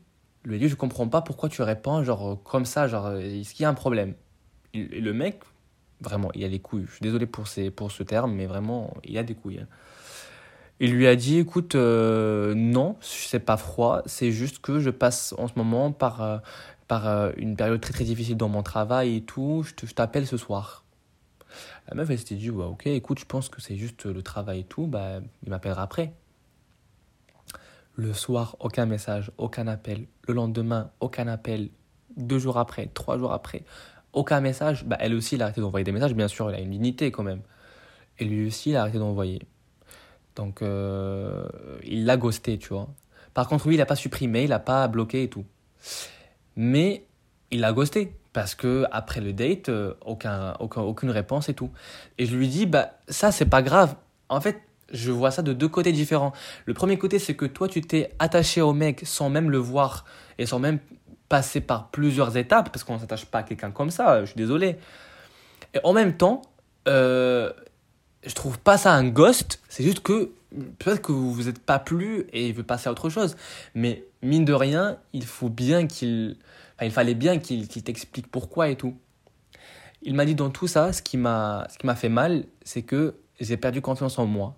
lui 0.45 0.55
a 0.55 0.59
dit, 0.59 0.69
je 0.69 0.75
comprends 0.75 1.07
pas 1.09 1.21
pourquoi 1.21 1.49
tu 1.49 1.63
réponds 1.63 2.03
genre 2.03 2.41
comme 2.43 2.65
ça, 2.65 2.87
genre, 2.87 3.11
est-ce 3.13 3.55
qu'il 3.55 3.63
y 3.63 3.65
a 3.65 3.69
un 3.69 3.73
problème? 3.73 4.13
Et 4.75 5.01
le 5.01 5.13
mec, 5.13 5.39
vraiment, 5.99 6.29
il 6.35 6.45
a 6.45 6.49
des 6.49 6.59
couilles. 6.59 6.85
Je 6.87 6.91
suis 6.91 7.01
désolé 7.01 7.25
pour, 7.25 7.47
ces, 7.47 7.71
pour 7.71 7.91
ce 7.91 8.03
terme, 8.03 8.33
mais 8.33 8.45
vraiment, 8.45 8.93
il 9.03 9.17
a 9.17 9.23
des 9.23 9.33
couilles. 9.33 9.59
Hein. 9.61 9.67
Il 10.79 10.93
lui 10.93 11.07
a 11.07 11.15
dit, 11.15 11.39
écoute, 11.39 11.73
euh, 11.73 12.53
non, 12.55 12.97
c'est 13.01 13.39
pas 13.39 13.57
froid, 13.57 14.03
c'est 14.05 14.31
juste 14.31 14.59
que 14.59 14.79
je 14.79 14.91
passe 14.91 15.33
en 15.39 15.47
ce 15.47 15.53
moment 15.55 15.91
par, 15.91 16.21
euh, 16.21 16.37
par 16.87 17.31
une 17.37 17.55
période 17.55 17.81
très 17.81 17.93
très 17.93 18.03
difficile 18.03 18.37
dans 18.37 18.49
mon 18.49 18.61
travail 18.61 19.15
et 19.15 19.21
tout, 19.21 19.65
je 19.65 19.91
t'appelle 19.93 20.27
ce 20.27 20.37
soir. 20.37 20.83
La 21.89 21.95
meuf, 21.95 22.09
elle 22.09 22.19
s'était 22.19 22.35
dit, 22.35 22.49
ok, 22.49 22.87
écoute, 22.87 23.19
je 23.19 23.25
pense 23.25 23.49
que 23.49 23.61
c'est 23.61 23.77
juste 23.77 24.05
le 24.05 24.21
travail 24.21 24.59
et 24.59 24.63
tout, 24.63 24.87
bah, 24.87 25.19
il 25.43 25.49
m'appellera 25.49 25.83
après. 25.83 26.13
Le 27.95 28.13
soir, 28.13 28.57
aucun 28.59 28.85
message, 28.85 29.31
aucun 29.37 29.67
appel. 29.67 30.05
Le 30.27 30.33
lendemain, 30.33 30.91
aucun 30.99 31.27
appel. 31.27 31.69
Deux 32.15 32.39
jours 32.39 32.57
après, 32.57 32.87
trois 32.93 33.17
jours 33.17 33.31
après, 33.31 33.63
aucun 34.13 34.41
message. 34.41 34.85
Bah, 34.85 34.97
elle 34.99 35.13
aussi, 35.13 35.35
elle 35.35 35.41
a 35.41 35.45
arrêté 35.45 35.61
d'envoyer 35.61 35.83
des 35.83 35.91
messages. 35.91 36.13
Bien 36.13 36.27
sûr, 36.27 36.49
elle 36.49 36.55
a 36.55 36.59
une 36.59 36.71
dignité 36.71 37.11
quand 37.11 37.23
même. 37.23 37.41
Et 38.19 38.25
lui 38.25 38.47
aussi, 38.47 38.71
il 38.71 38.75
a 38.75 38.81
arrêté 38.81 38.99
d'envoyer. 38.99 39.41
Donc, 40.35 40.61
euh, 40.61 41.47
il 41.83 42.05
l'a 42.05 42.17
ghosté, 42.17 42.57
tu 42.57 42.69
vois. 42.69 42.87
Par 43.33 43.47
contre, 43.47 43.67
lui, 43.67 43.75
il 43.75 43.79
n'a 43.79 43.85
pas 43.85 43.95
supprimé, 43.95 44.43
il 44.43 44.49
n'a 44.49 44.59
pas 44.59 44.87
bloqué 44.87 45.23
et 45.23 45.29
tout. 45.29 45.45
Mais 46.55 47.05
il 47.49 47.61
l'a 47.61 47.71
ghosté 47.71 48.13
parce 48.37 48.53
que 48.53 48.85
après 48.91 49.19
le 49.19 49.33
date, 49.33 49.69
euh, 49.69 49.95
aucun, 50.05 50.53
aucun, 50.59 50.81
aucune 50.81 51.09
réponse 51.09 51.49
et 51.49 51.55
tout. 51.55 51.71
Et 52.19 52.27
je 52.27 52.35
lui 52.35 52.47
dis, 52.47 52.67
bah 52.67 52.91
ça 53.07 53.31
c'est 53.31 53.47
pas 53.47 53.63
grave. 53.63 53.95
En 54.29 54.39
fait, 54.41 54.61
je 54.93 55.11
vois 55.11 55.31
ça 55.31 55.41
de 55.41 55.53
deux 55.53 55.67
côtés 55.67 55.91
différents. 55.91 56.33
Le 56.65 56.75
premier 56.75 56.99
côté, 56.99 57.17
c'est 57.17 57.33
que 57.33 57.45
toi 57.45 57.67
tu 57.67 57.81
t'es 57.81 58.13
attaché 58.19 58.61
au 58.61 58.73
mec 58.73 59.01
sans 59.07 59.31
même 59.31 59.49
le 59.49 59.57
voir 59.57 60.05
et 60.37 60.45
sans 60.45 60.59
même 60.59 60.77
passer 61.29 61.61
par 61.61 61.89
plusieurs 61.89 62.37
étapes, 62.37 62.69
parce 62.71 62.83
qu'on 62.83 62.93
ne 62.93 62.99
s'attache 62.99 63.25
pas 63.25 63.39
à 63.39 63.43
quelqu'un 63.43 63.71
comme 63.71 63.89
ça, 63.89 64.21
je 64.21 64.27
suis 64.27 64.37
désolé. 64.37 64.77
Et 65.73 65.79
en 65.83 65.93
même 65.93 66.15
temps, 66.15 66.43
euh, 66.87 67.51
je 68.23 68.35
trouve 68.35 68.59
pas 68.59 68.77
ça 68.77 68.93
un 68.93 69.07
ghost, 69.07 69.63
c'est 69.67 69.83
juste 69.83 70.01
que 70.01 70.29
peut-être 70.77 71.01
que 71.01 71.11
vous 71.11 71.33
vous 71.33 71.49
êtes 71.49 71.57
pas 71.57 71.79
plu 71.79 72.27
et 72.33 72.49
il 72.49 72.53
veut 72.53 72.61
passer 72.61 72.87
à 72.87 72.91
autre 72.91 73.09
chose. 73.09 73.35
Mais 73.73 74.03
mine 74.21 74.45
de 74.45 74.53
rien, 74.53 74.99
il 75.13 75.25
faut 75.25 75.49
bien 75.49 75.87
qu'il 75.87 76.37
il 76.81 76.91
fallait 76.91 77.15
bien 77.15 77.39
qu'il 77.39 77.67
t'explique 77.67 78.27
pourquoi 78.27 78.69
et 78.69 78.75
tout. 78.75 78.97
Il 80.01 80.13
m'a 80.13 80.25
dit 80.25 80.35
dans 80.35 80.49
tout 80.49 80.67
ça, 80.67 80.93
ce 80.93 81.01
qui 81.01 81.17
m'a 81.17 81.67
fait 81.95 82.09
mal, 82.09 82.45
c'est 82.63 82.83
que 82.83 83.15
j'ai 83.39 83.57
perdu 83.57 83.81
confiance 83.81 84.19
en 84.19 84.25
moi. 84.25 84.55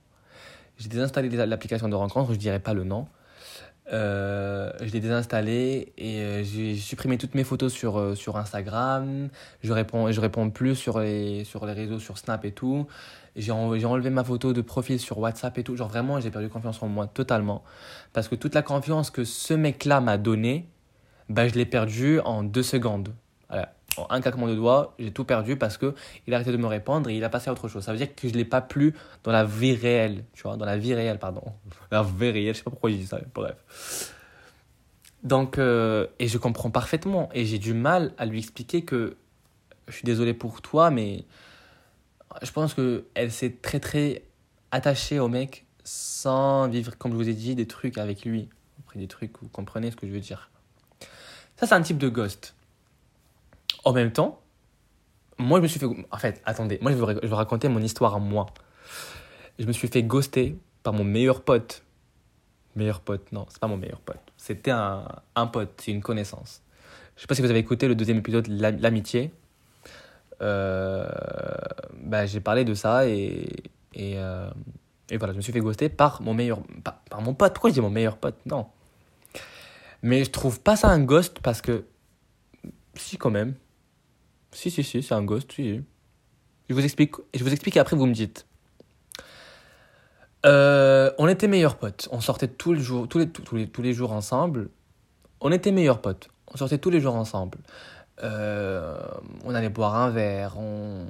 J'ai 0.78 0.90
désinstallé 0.90 1.30
l'application 1.30 1.90
de 1.90 1.96
rencontre, 1.96 2.34
je 2.34 2.38
dirais 2.38 2.60
pas 2.60 2.74
le 2.74 2.84
nom. 2.84 3.08
Euh, 3.92 4.72
je 4.82 4.92
l'ai 4.92 5.00
désinstallé 5.00 5.94
et 5.98 6.22
euh, 6.22 6.44
j'ai 6.44 6.76
supprimé 6.76 7.18
toutes 7.18 7.34
mes 7.34 7.44
photos 7.44 7.74
sur, 7.74 7.98
euh, 7.98 8.16
sur 8.16 8.38
Instagram. 8.38 9.30
Je 9.64 9.74
réponds, 9.74 10.12
je 10.12 10.22
réponds 10.22 10.52
plus 10.52 10.76
sur 10.76 11.00
les, 11.00 11.44
sur 11.44 11.66
les 11.66 11.74
réseaux, 11.74 12.00
sur 12.00 12.18
Snap 12.18 12.46
et 12.46 12.52
tout. 12.52 12.88
J'ai 13.36 13.52
enlevé 13.52 14.10
ma 14.10 14.24
photo 14.24 14.54
de 14.54 14.62
profil 14.62 15.00
sur 15.00 15.18
WhatsApp 15.20 15.58
et 15.58 15.64
tout. 15.64 15.76
Genre 15.76 15.88
vraiment, 15.88 16.20
j'ai 16.20 16.30
perdu 16.30 16.50
confiance 16.50 16.82
en 16.84 16.88
moi 16.88 17.08
totalement. 17.08 17.64
Parce 18.14 18.28
que 18.28 18.36
toute 18.36 18.54
la 18.54 18.62
confiance 18.62 19.10
que 19.10 19.24
ce 19.24 19.54
mec-là 19.54 20.02
m'a 20.02 20.18
donnée, 20.18 20.68
bah, 21.30 21.48
je 21.48 21.54
l'ai 21.54 21.66
perdu 21.66 22.20
en 22.20 22.44
deux 22.44 22.64
secondes. 22.64 23.14
En 23.98 24.06
un 24.10 24.22
claquement 24.22 24.48
de 24.48 24.56
doigts, 24.56 24.94
j'ai 25.00 25.12
tout 25.12 25.26
perdu 25.26 25.58
parce 25.58 25.78
que 25.78 25.94
il 26.28 26.34
a 26.34 26.38
arrêté 26.38 26.52
de 26.52 26.58
me 26.58 26.68
répondre 26.68 27.10
et 27.10 27.18
il 27.18 27.24
a 27.24 27.30
passé 27.30 27.50
à 27.50 27.54
autre 27.54 27.68
chose. 27.68 27.84
Ça 27.84 27.92
veut 27.92 27.98
dire 27.98 28.14
que 28.16 28.28
je 28.28 28.34
ne 28.34 28.38
l'ai 28.38 28.46
pas 28.46 28.62
plu 28.62 28.94
dans 29.24 29.32
la 29.32 29.44
vie 29.44 29.74
réelle, 29.74 30.24
tu 30.34 30.44
vois, 30.44 30.58
dans 30.58 30.66
la 30.66 30.78
vie 30.78 30.94
réelle, 30.94 31.20
pardon. 31.20 31.42
La 31.92 32.04
vie 32.04 32.30
réelle, 32.30 32.54
je 32.54 32.60
sais 32.60 32.64
pas 32.64 32.72
pourquoi 32.72 32.92
je 32.92 32.96
dis 32.96 33.08
ça, 33.08 33.20
bref. 33.34 34.14
Donc, 35.24 35.58
euh, 35.58 36.08
et 36.20 36.28
je 36.28 36.38
comprends 36.38 36.70
parfaitement. 36.72 37.30
Et 37.34 37.46
j'ai 37.46 37.58
du 37.58 37.74
mal 37.74 38.14
à 38.18 38.26
lui 38.26 38.40
expliquer 38.40 38.84
que 38.84 39.18
je 39.88 39.94
suis 39.94 40.06
désolé 40.06 40.34
pour 40.34 40.62
toi, 40.62 40.92
mais 40.92 41.26
je 42.42 42.52
pense 42.52 42.74
qu'elle 42.74 43.32
s'est 43.32 43.58
très 43.62 43.80
très 43.80 44.24
attachée 44.72 45.20
au 45.20 45.28
mec 45.28 45.66
sans 45.84 46.68
vivre, 46.68 46.96
comme 46.98 47.12
je 47.12 47.18
vous 47.18 47.30
ai 47.30 47.34
dit, 47.34 47.56
des 47.56 47.68
trucs 47.68 47.98
avec 47.98 48.24
lui. 48.24 48.50
Après, 48.80 49.00
des 49.00 49.08
trucs, 49.08 49.34
vous 49.42 49.50
comprenez 49.50 49.92
ce 49.92 49.96
que 49.96 50.08
je 50.08 50.12
veux 50.12 50.20
dire. 50.20 50.52
Ça, 51.60 51.68
c'est 51.68 51.76
un 51.76 51.82
type 51.82 51.98
de 51.98 52.08
ghost. 52.08 52.56
En 53.84 53.92
même 53.92 54.14
temps, 54.14 54.40
moi, 55.38 55.60
je 55.60 55.64
me 55.64 55.68
suis 55.68 55.78
fait. 55.78 55.88
En 56.10 56.18
fait, 56.18 56.42
attendez, 56.46 56.80
moi, 56.82 56.94
je 56.94 56.98
vais, 56.98 57.16
vais 57.16 57.36
raconter 57.36 57.68
mon 57.68 57.82
histoire 57.82 58.16
à 58.16 58.20
moi. 58.20 58.46
Je 59.58 59.66
me 59.66 59.74
suis 59.74 59.90
fait 59.90 60.02
ghoster 60.04 60.58
par 60.84 60.94
mon 60.94 61.04
meilleur 61.04 61.42
pote. 61.42 61.84
Meilleur 62.78 63.02
pote, 63.02 63.30
non, 63.34 63.46
c'est 63.50 63.60
pas 63.60 63.68
mon 63.68 63.76
meilleur 63.76 64.00
pote. 64.00 64.22
C'était 64.38 64.72
un, 64.72 65.04
pote, 65.52 65.74
c'est 65.84 65.92
une 65.92 66.02
connaissance. 66.02 66.62
Je 67.18 67.22
sais 67.22 67.28
pas 67.28 67.36
si 67.36 67.42
vous 67.42 67.50
avez 67.50 67.60
écouté 67.60 67.90
le 67.90 67.96
deuxième 67.96 68.20
épisode, 68.20 68.48
L'amitié. 68.48 69.34
Euh, 70.42 71.06
bah, 72.04 72.26
j'ai 72.26 72.40
parlé 72.40 72.64
de 72.64 72.74
ça 72.74 73.06
et, 73.06 73.50
et, 73.94 74.14
euh, 74.16 74.50
et, 75.10 75.18
voilà, 75.18 75.34
je 75.34 75.38
me 75.38 75.42
suis 75.42 75.52
fait 75.52 75.60
ghoster 75.60 75.90
par 75.90 76.22
mon 76.22 76.34
meilleur. 76.34 76.60
Par 77.10 77.22
mon 77.22 77.34
pote. 77.34 77.54
Pourquoi 77.54 77.70
je 77.70 77.74
dis 77.74 77.82
mon 77.82 77.90
meilleur 77.90 78.16
pote? 78.16 78.38
Non. 78.46 78.68
Mais 80.02 80.24
je 80.24 80.32
trouve 80.32 80.62
pas 80.62 80.76
ça 80.76 80.90
un 80.90 81.00
ghost 81.00 81.40
parce 81.42 81.62
que. 81.62 81.86
Si, 82.96 83.18
quand 83.18 83.32
même. 83.32 83.56
Si, 84.52 84.72
si, 84.72 84.84
si, 84.84 85.04
c'est 85.04 85.14
un 85.14 85.24
ghost, 85.24 85.52
si. 85.52 85.82
Je 86.70 86.74
vous 86.76 86.84
explique, 86.84 87.16
je 87.34 87.44
vous 87.44 87.52
explique 87.52 87.78
et 87.78 87.80
après 87.80 87.96
vous 87.96 88.06
me 88.06 88.14
dites. 88.14 88.46
Euh, 90.46 91.12
on 91.18 91.28
était 91.28 91.48
meilleurs 91.48 91.78
potes. 91.78 92.08
On 92.12 92.22
sortait 92.22 92.48
tous 92.48 92.74
les, 92.74 92.82
jours, 92.82 93.08
tous, 93.08 93.20
les, 93.20 93.30
tous, 93.30 93.56
les, 93.56 93.68
tous 93.68 93.82
les 93.82 93.94
jours 93.94 94.14
ensemble. 94.14 94.70
On 95.42 95.52
était 95.52 95.72
meilleurs 95.72 96.02
potes. 96.02 96.30
On 96.54 96.58
sortait 96.58 96.78
tous 96.78 96.90
les 96.90 97.02
jours 97.02 97.16
ensemble. 97.16 97.58
Euh, 98.24 99.00
on 99.46 99.56
allait 99.56 99.70
boire 99.70 99.96
un 99.96 100.10
verre, 100.10 100.58
on, 100.58 101.06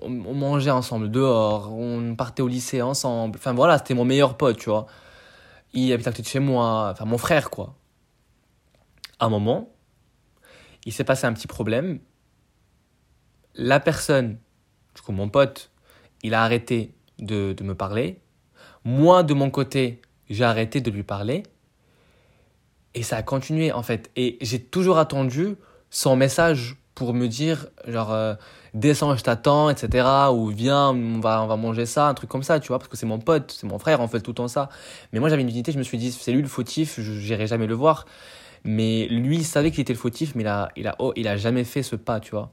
on, 0.00 0.08
mangeait 0.08 0.70
ensemble 0.70 1.10
dehors, 1.10 1.70
on 1.74 2.14
partait 2.14 2.42
au 2.42 2.48
lycée 2.48 2.80
ensemble. 2.80 3.36
Enfin 3.38 3.52
voilà, 3.52 3.76
c'était 3.76 3.92
mon 3.92 4.06
meilleur 4.06 4.36
pote, 4.36 4.56
tu 4.56 4.70
vois. 4.70 4.86
Il 5.74 5.92
habitait 5.92 6.08
à 6.08 6.12
côté 6.12 6.22
de 6.22 6.28
chez 6.28 6.38
moi, 6.38 6.88
enfin 6.90 7.04
mon 7.04 7.18
frère, 7.18 7.50
quoi. 7.50 7.74
Un 9.20 9.28
moment, 9.28 9.72
il 10.84 10.92
s'est 10.92 11.04
passé 11.04 11.26
un 11.26 11.32
petit 11.32 11.46
problème. 11.46 11.98
La 13.54 13.80
personne, 13.80 14.38
du 14.94 15.02
coup 15.02 15.12
mon 15.12 15.28
pote, 15.28 15.70
il 16.22 16.34
a 16.34 16.42
arrêté 16.42 16.94
de, 17.18 17.54
me 17.62 17.74
parler. 17.74 18.20
Moi, 18.84 19.22
de 19.22 19.34
mon 19.34 19.50
côté, 19.50 20.00
j'ai 20.30 20.44
arrêté 20.44 20.80
de 20.80 20.90
lui 20.90 21.02
parler. 21.02 21.42
Et 22.94 23.02
ça 23.02 23.16
a 23.16 23.22
continué, 23.22 23.72
en 23.72 23.82
fait. 23.82 24.10
Et 24.16 24.38
j'ai 24.40 24.60
toujours 24.60 24.98
attendu 24.98 25.56
son 25.90 26.16
message 26.16 26.76
pour 26.94 27.14
me 27.14 27.28
dire, 27.28 27.68
genre, 27.86 28.12
euh, 28.12 28.34
descends, 28.74 29.16
je 29.16 29.22
t'attends, 29.22 29.70
etc. 29.70 30.08
Ou 30.32 30.48
viens, 30.48 30.88
on 30.88 31.20
va, 31.20 31.42
on 31.42 31.46
va 31.46 31.56
manger 31.56 31.86
ça, 31.86 32.08
un 32.08 32.14
truc 32.14 32.28
comme 32.28 32.42
ça, 32.42 32.58
tu 32.60 32.68
vois, 32.68 32.78
parce 32.78 32.88
que 32.88 32.96
c'est 32.96 33.06
mon 33.06 33.20
pote, 33.20 33.54
c'est 33.56 33.66
mon 33.66 33.78
frère, 33.78 34.00
on 34.00 34.08
fait 34.08 34.20
tout 34.20 34.32
le 34.32 34.36
temps 34.36 34.48
ça. 34.48 34.68
Mais 35.12 35.20
moi, 35.20 35.28
j'avais 35.28 35.42
une 35.42 35.48
unité, 35.48 35.70
je 35.70 35.78
me 35.78 35.84
suis 35.84 35.98
dit, 35.98 36.10
c'est 36.10 36.32
lui 36.32 36.42
le 36.42 36.48
fautif, 36.48 37.00
je 37.00 37.12
n'irai 37.12 37.46
jamais 37.46 37.66
le 37.66 37.74
voir. 37.74 38.06
Mais 38.64 39.06
lui, 39.08 39.36
il 39.38 39.44
savait 39.44 39.70
qu'il 39.70 39.80
était 39.80 39.92
le 39.92 39.98
fautif, 39.98 40.34
mais 40.34 40.42
il 40.42 40.48
a, 40.48 40.70
il, 40.76 40.86
a, 40.86 40.96
oh, 40.98 41.12
il 41.16 41.28
a 41.28 41.36
jamais 41.36 41.64
fait 41.64 41.82
ce 41.82 41.96
pas, 41.96 42.20
tu 42.20 42.32
vois. 42.32 42.52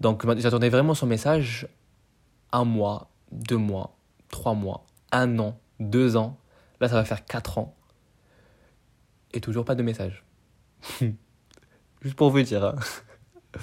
Donc, 0.00 0.24
j'attendais 0.38 0.68
vraiment 0.68 0.94
son 0.94 1.06
message 1.06 1.68
un 2.52 2.64
mois, 2.64 3.10
deux 3.32 3.56
mois, 3.56 3.96
trois 4.28 4.54
mois, 4.54 4.86
un 5.12 5.38
an, 5.38 5.58
deux 5.80 6.16
ans. 6.16 6.38
Là, 6.80 6.88
ça 6.88 6.94
va 6.94 7.04
faire 7.04 7.24
quatre 7.24 7.58
ans. 7.58 7.74
Et 9.32 9.40
toujours 9.40 9.64
pas 9.64 9.74
de 9.74 9.82
message. 9.82 10.24
Juste 12.02 12.14
pour 12.14 12.30
vous 12.30 12.42
dire. 12.42 12.64
Hein. 12.64 12.76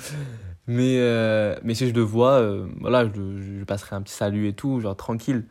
mais, 0.67 0.97
euh, 0.99 1.57
mais 1.63 1.73
si 1.73 1.87
je 1.87 1.93
le 1.93 2.01
vois, 2.01 2.33
euh, 2.33 2.67
voilà, 2.81 3.05
je, 3.05 3.63
passerai 3.63 3.95
un 3.95 4.01
petit 4.01 4.13
salut 4.13 4.47
et 4.47 4.53
tout, 4.53 4.79
genre 4.81 4.95
tranquille. 4.95 5.47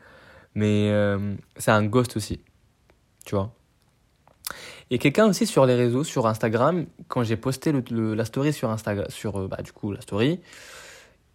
Mais 0.54 0.90
euh, 0.90 1.34
c'est 1.56 1.70
un 1.70 1.84
ghost 1.84 2.16
aussi. 2.16 2.40
Tu 3.24 3.34
vois? 3.34 3.54
Et 4.90 4.98
quelqu'un 4.98 5.26
aussi 5.26 5.46
sur 5.46 5.66
les 5.66 5.74
réseaux, 5.74 6.04
sur 6.04 6.26
Instagram, 6.26 6.86
quand 7.08 7.22
j'ai 7.24 7.36
posté 7.36 7.72
le, 7.72 8.14
la 8.14 8.24
story 8.24 8.52
sur 8.52 8.70
Instagram, 8.70 9.06
sur 9.08 9.48
bah, 9.48 9.62
du 9.62 9.72
coup 9.72 9.92
la 9.92 10.00
story, 10.00 10.40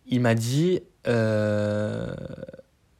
il 0.07 0.21
m'a 0.21 0.35
dit 0.35 0.81
Je 1.05 2.11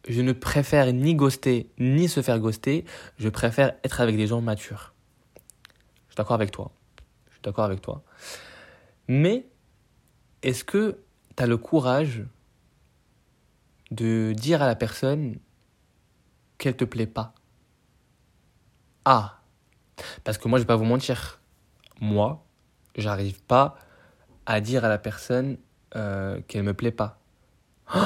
ne 0.07 0.31
préfère 0.33 0.91
ni 0.91 1.15
ghoster, 1.15 1.69
ni 1.77 2.09
se 2.09 2.21
faire 2.21 2.39
ghoster, 2.39 2.85
je 3.17 3.29
préfère 3.29 3.73
être 3.83 4.01
avec 4.01 4.17
des 4.17 4.27
gens 4.27 4.41
matures. 4.41 4.93
Je 6.07 6.13
suis 6.13 6.17
d'accord 6.17 6.35
avec 6.35 6.51
toi. 6.51 6.71
Je 7.27 7.33
suis 7.35 7.41
d'accord 7.43 7.65
avec 7.65 7.81
toi. 7.81 8.03
Mais 9.07 9.45
est-ce 10.41 10.63
que 10.63 10.99
tu 11.35 11.43
as 11.43 11.47
le 11.47 11.57
courage 11.57 12.23
de 13.91 14.33
dire 14.33 14.61
à 14.61 14.67
la 14.67 14.75
personne 14.75 15.37
qu'elle 16.57 16.75
te 16.75 16.85
plaît 16.85 17.07
pas? 17.07 17.33
Ah 19.05 19.38
Parce 20.23 20.37
que 20.37 20.47
moi, 20.47 20.59
je 20.59 20.63
vais 20.63 20.67
pas 20.67 20.75
vous 20.75 20.85
mentir. 20.85 21.39
Moi, 22.01 22.43
j'arrive 22.95 23.41
pas 23.43 23.77
à 24.45 24.61
dire 24.61 24.85
à 24.85 24.89
la 24.89 24.97
personne 24.97 25.57
euh, 25.95 26.39
qu'elle 26.47 26.63
me 26.63 26.73
plaît 26.73 26.91
pas. 26.91 27.19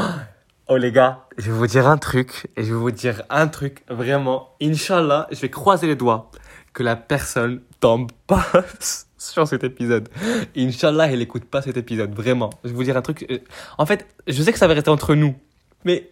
Oh 0.69 0.77
les 0.77 0.93
gars, 0.93 1.25
je 1.37 1.51
vais 1.51 1.57
vous 1.57 1.67
dire 1.67 1.89
un 1.89 1.97
truc, 1.97 2.47
et 2.55 2.63
je 2.63 2.73
vais 2.73 2.79
vous 2.79 2.89
dire 2.89 3.23
un 3.29 3.49
truc, 3.49 3.83
vraiment, 3.89 4.55
Inch'Allah, 4.61 5.27
je 5.29 5.41
vais 5.41 5.49
croiser 5.49 5.87
les 5.87 5.97
doigts 5.97 6.31
que 6.71 6.83
la 6.83 6.95
personne 6.95 7.61
tombe 7.81 8.09
pas 8.27 8.45
sur 9.17 9.45
cet 9.45 9.65
épisode. 9.65 10.07
Inch'Allah, 10.55 11.11
elle 11.11 11.21
écoute 11.21 11.43
pas 11.43 11.61
cet 11.61 11.75
épisode, 11.75 12.15
vraiment. 12.15 12.49
Je 12.63 12.69
vais 12.69 12.75
vous 12.75 12.83
dire 12.83 12.95
un 12.95 13.01
truc. 13.01 13.25
Euh, 13.29 13.39
en 13.77 13.85
fait, 13.85 14.07
je 14.25 14.41
sais 14.41 14.53
que 14.53 14.57
ça 14.57 14.67
va 14.67 14.73
rester 14.73 14.89
entre 14.89 15.15
nous, 15.15 15.35
mais 15.83 16.09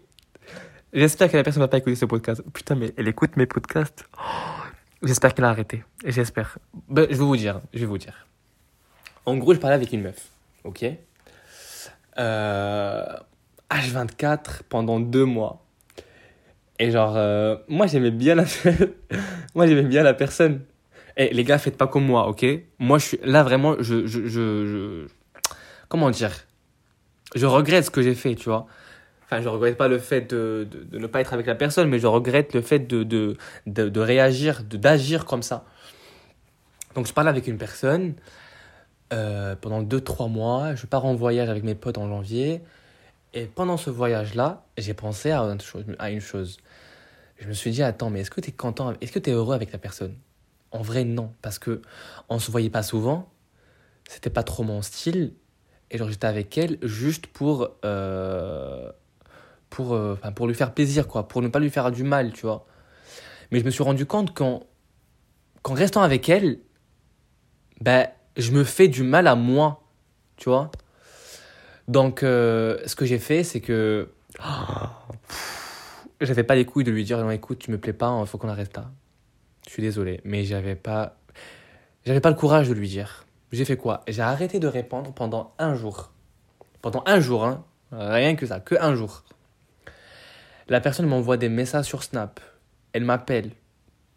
j'espère 0.91 1.31
que 1.31 1.37
la 1.37 1.43
personne 1.43 1.61
va 1.61 1.69
pas 1.69 1.77
écouter 1.77 1.95
ce 1.95 2.05
podcast. 2.05 2.43
Putain, 2.53 2.75
mais 2.75 2.93
elle 2.97 3.07
écoute 3.07 3.37
mes 3.37 3.45
podcasts. 3.45 4.03
J'espère 5.03 5.33
qu'elle 5.33 5.45
a 5.45 5.49
arrêté. 5.49 5.83
J'espère. 6.05 6.59
Ben, 6.87 7.07
je 7.09 7.15
vais 7.15 7.23
vous 7.23 7.37
dire, 7.37 7.61
je 7.73 7.79
vais 7.79 7.85
vous 7.85 7.97
dire. 7.97 8.27
En 9.25 9.35
gros, 9.37 9.53
je 9.53 9.59
parlais 9.59 9.75
avec 9.75 9.91
une 9.93 10.01
meuf, 10.01 10.29
ok? 10.63 10.85
Euh, 12.19 13.05
H24 13.71 14.63
pendant 14.69 14.99
deux 14.99 15.25
mois. 15.25 15.63
Et 16.77 16.91
genre, 16.91 17.13
euh, 17.15 17.57
moi 17.67 17.87
j'aimais 17.87 18.11
bien 18.11 18.35
la 18.35 18.45
bien 19.83 20.03
la 20.03 20.13
personne. 20.13 20.61
Et 21.17 21.33
les 21.33 21.43
gars, 21.43 21.57
faites 21.57 21.77
pas 21.77 21.87
comme 21.87 22.05
moi, 22.05 22.27
ok? 22.27 22.45
Moi 22.79 22.97
je 22.97 23.05
suis 23.05 23.19
là 23.23 23.43
vraiment, 23.43 23.75
je, 23.79 24.07
je, 24.07 24.27
je, 24.27 25.07
comment 25.89 26.09
dire? 26.09 26.31
Je 27.35 27.45
regrette 27.45 27.85
ce 27.85 27.91
que 27.91 28.01
j'ai 28.01 28.15
fait, 28.15 28.35
tu 28.35 28.49
vois? 28.49 28.67
Enfin, 29.31 29.41
je 29.41 29.47
regrette 29.47 29.77
pas 29.77 29.87
le 29.87 29.97
fait 29.97 30.29
de, 30.29 30.67
de, 30.69 30.97
ne 30.97 31.07
pas 31.07 31.21
être 31.21 31.33
avec 31.33 31.45
la 31.45 31.55
personne, 31.55 31.87
mais 31.87 31.99
je 31.99 32.07
regrette 32.07 32.53
le 32.53 32.61
fait 32.61 32.79
de, 32.79 33.03
de, 33.03 33.37
de, 33.65 33.99
réagir, 34.01 34.61
d'agir 34.63 35.23
comme 35.23 35.41
ça. 35.41 35.63
Donc 36.95 37.07
je 37.07 37.13
parle 37.13 37.29
avec 37.29 37.47
une 37.47 37.57
personne 37.57 38.15
euh, 39.13 39.55
pendant 39.55 39.81
2-3 39.83 40.29
mois. 40.29 40.75
Je 40.75 40.85
pars 40.85 41.05
en 41.05 41.15
voyage 41.15 41.47
avec 41.47 41.63
mes 41.63 41.75
potes 41.75 41.97
en 41.97 42.09
janvier. 42.09 42.61
Et 43.33 43.45
pendant 43.45 43.77
ce 43.77 43.89
voyage-là, 43.89 44.65
j'ai 44.77 44.93
pensé 44.93 45.31
à 45.31 45.45
une, 46.09 46.19
chose. 46.19 46.57
Je 47.37 47.47
me 47.47 47.53
suis 47.53 47.71
dit, 47.71 47.83
attends, 47.83 48.09
mais 48.09 48.19
est-ce 48.19 48.31
que 48.31 48.41
tu 48.41 48.49
es 48.49 48.53
content, 48.53 48.93
est-ce 48.99 49.13
que 49.13 49.19
tu 49.19 49.29
es 49.29 49.33
heureux 49.33 49.55
avec 49.55 49.71
la 49.71 49.79
personne? 49.79 50.15
En 50.71 50.81
vrai, 50.81 51.05
non, 51.05 51.31
parce 51.41 51.57
que 51.57 51.81
on 52.27 52.37
se 52.37 52.51
voyait 52.51 52.69
pas 52.69 52.83
souvent, 52.83 53.29
c'était 54.09 54.29
pas 54.29 54.43
trop 54.43 54.63
mon 54.63 54.81
style, 54.81 55.33
et 55.89 55.97
j'étais 55.97 56.27
avec 56.27 56.57
elle 56.57 56.77
juste 56.81 57.27
pour, 57.27 57.69
euh, 57.85 58.91
pour, 59.71 59.93
euh, 59.93 60.19
pour 60.35 60.47
lui 60.47 60.53
faire 60.53 60.73
plaisir, 60.73 61.07
quoi, 61.07 61.27
pour 61.27 61.41
ne 61.41 61.47
pas 61.47 61.59
lui 61.59 61.71
faire 61.71 61.89
du 61.91 62.03
mal, 62.03 62.31
tu 62.33 62.41
vois. 62.41 62.67
Mais 63.49 63.59
je 63.59 63.65
me 63.65 63.71
suis 63.71 63.81
rendu 63.81 64.05
compte 64.05 64.35
qu'en, 64.35 64.63
qu'en 65.63 65.73
restant 65.73 66.03
avec 66.03 66.29
elle, 66.29 66.59
ben, 67.79 68.07
je 68.37 68.51
me 68.51 68.63
fais 68.63 68.87
du 68.89 69.01
mal 69.01 69.25
à 69.27 69.35
moi, 69.35 69.81
tu 70.35 70.49
vois. 70.49 70.71
Donc, 71.87 72.21
euh, 72.21 72.77
ce 72.85 72.95
que 72.95 73.05
j'ai 73.05 73.17
fait, 73.17 73.43
c'est 73.43 73.61
que. 73.61 74.09
j'avais 76.21 76.43
pas 76.43 76.55
les 76.55 76.65
couilles 76.65 76.83
de 76.83 76.91
lui 76.91 77.03
dire 77.03 77.17
non, 77.17 77.31
écoute, 77.31 77.59
tu 77.59 77.71
me 77.71 77.79
plais 77.79 77.93
pas, 77.93 78.15
il 78.19 78.27
faut 78.27 78.37
qu'on 78.37 78.49
arrête 78.49 78.75
là. 78.75 78.91
Je 79.65 79.71
suis 79.71 79.81
désolé, 79.81 80.19
mais 80.25 80.43
j'avais 80.43 80.75
pas. 80.75 81.17
J'avais 82.05 82.19
pas 82.19 82.29
le 82.29 82.35
courage 82.35 82.67
de 82.67 82.73
lui 82.73 82.89
dire. 82.89 83.25
J'ai 83.51 83.65
fait 83.65 83.77
quoi? 83.77 84.03
J'ai 84.07 84.21
arrêté 84.21 84.59
de 84.59 84.67
répondre 84.67 85.13
pendant 85.13 85.53
un 85.59 85.75
jour. 85.75 86.11
Pendant 86.81 87.03
un 87.05 87.19
jour, 87.19 87.45
hein. 87.45 87.63
Rien 87.91 88.35
que 88.35 88.45
ça, 88.45 88.59
que 88.59 88.75
un 88.79 88.95
jour. 88.95 89.23
La 90.67 90.81
personne 90.81 91.05
m'envoie 91.05 91.37
des 91.37 91.49
messages 91.49 91.85
sur 91.85 92.03
Snap. 92.03 92.39
Elle 92.93 93.05
m'appelle. 93.05 93.51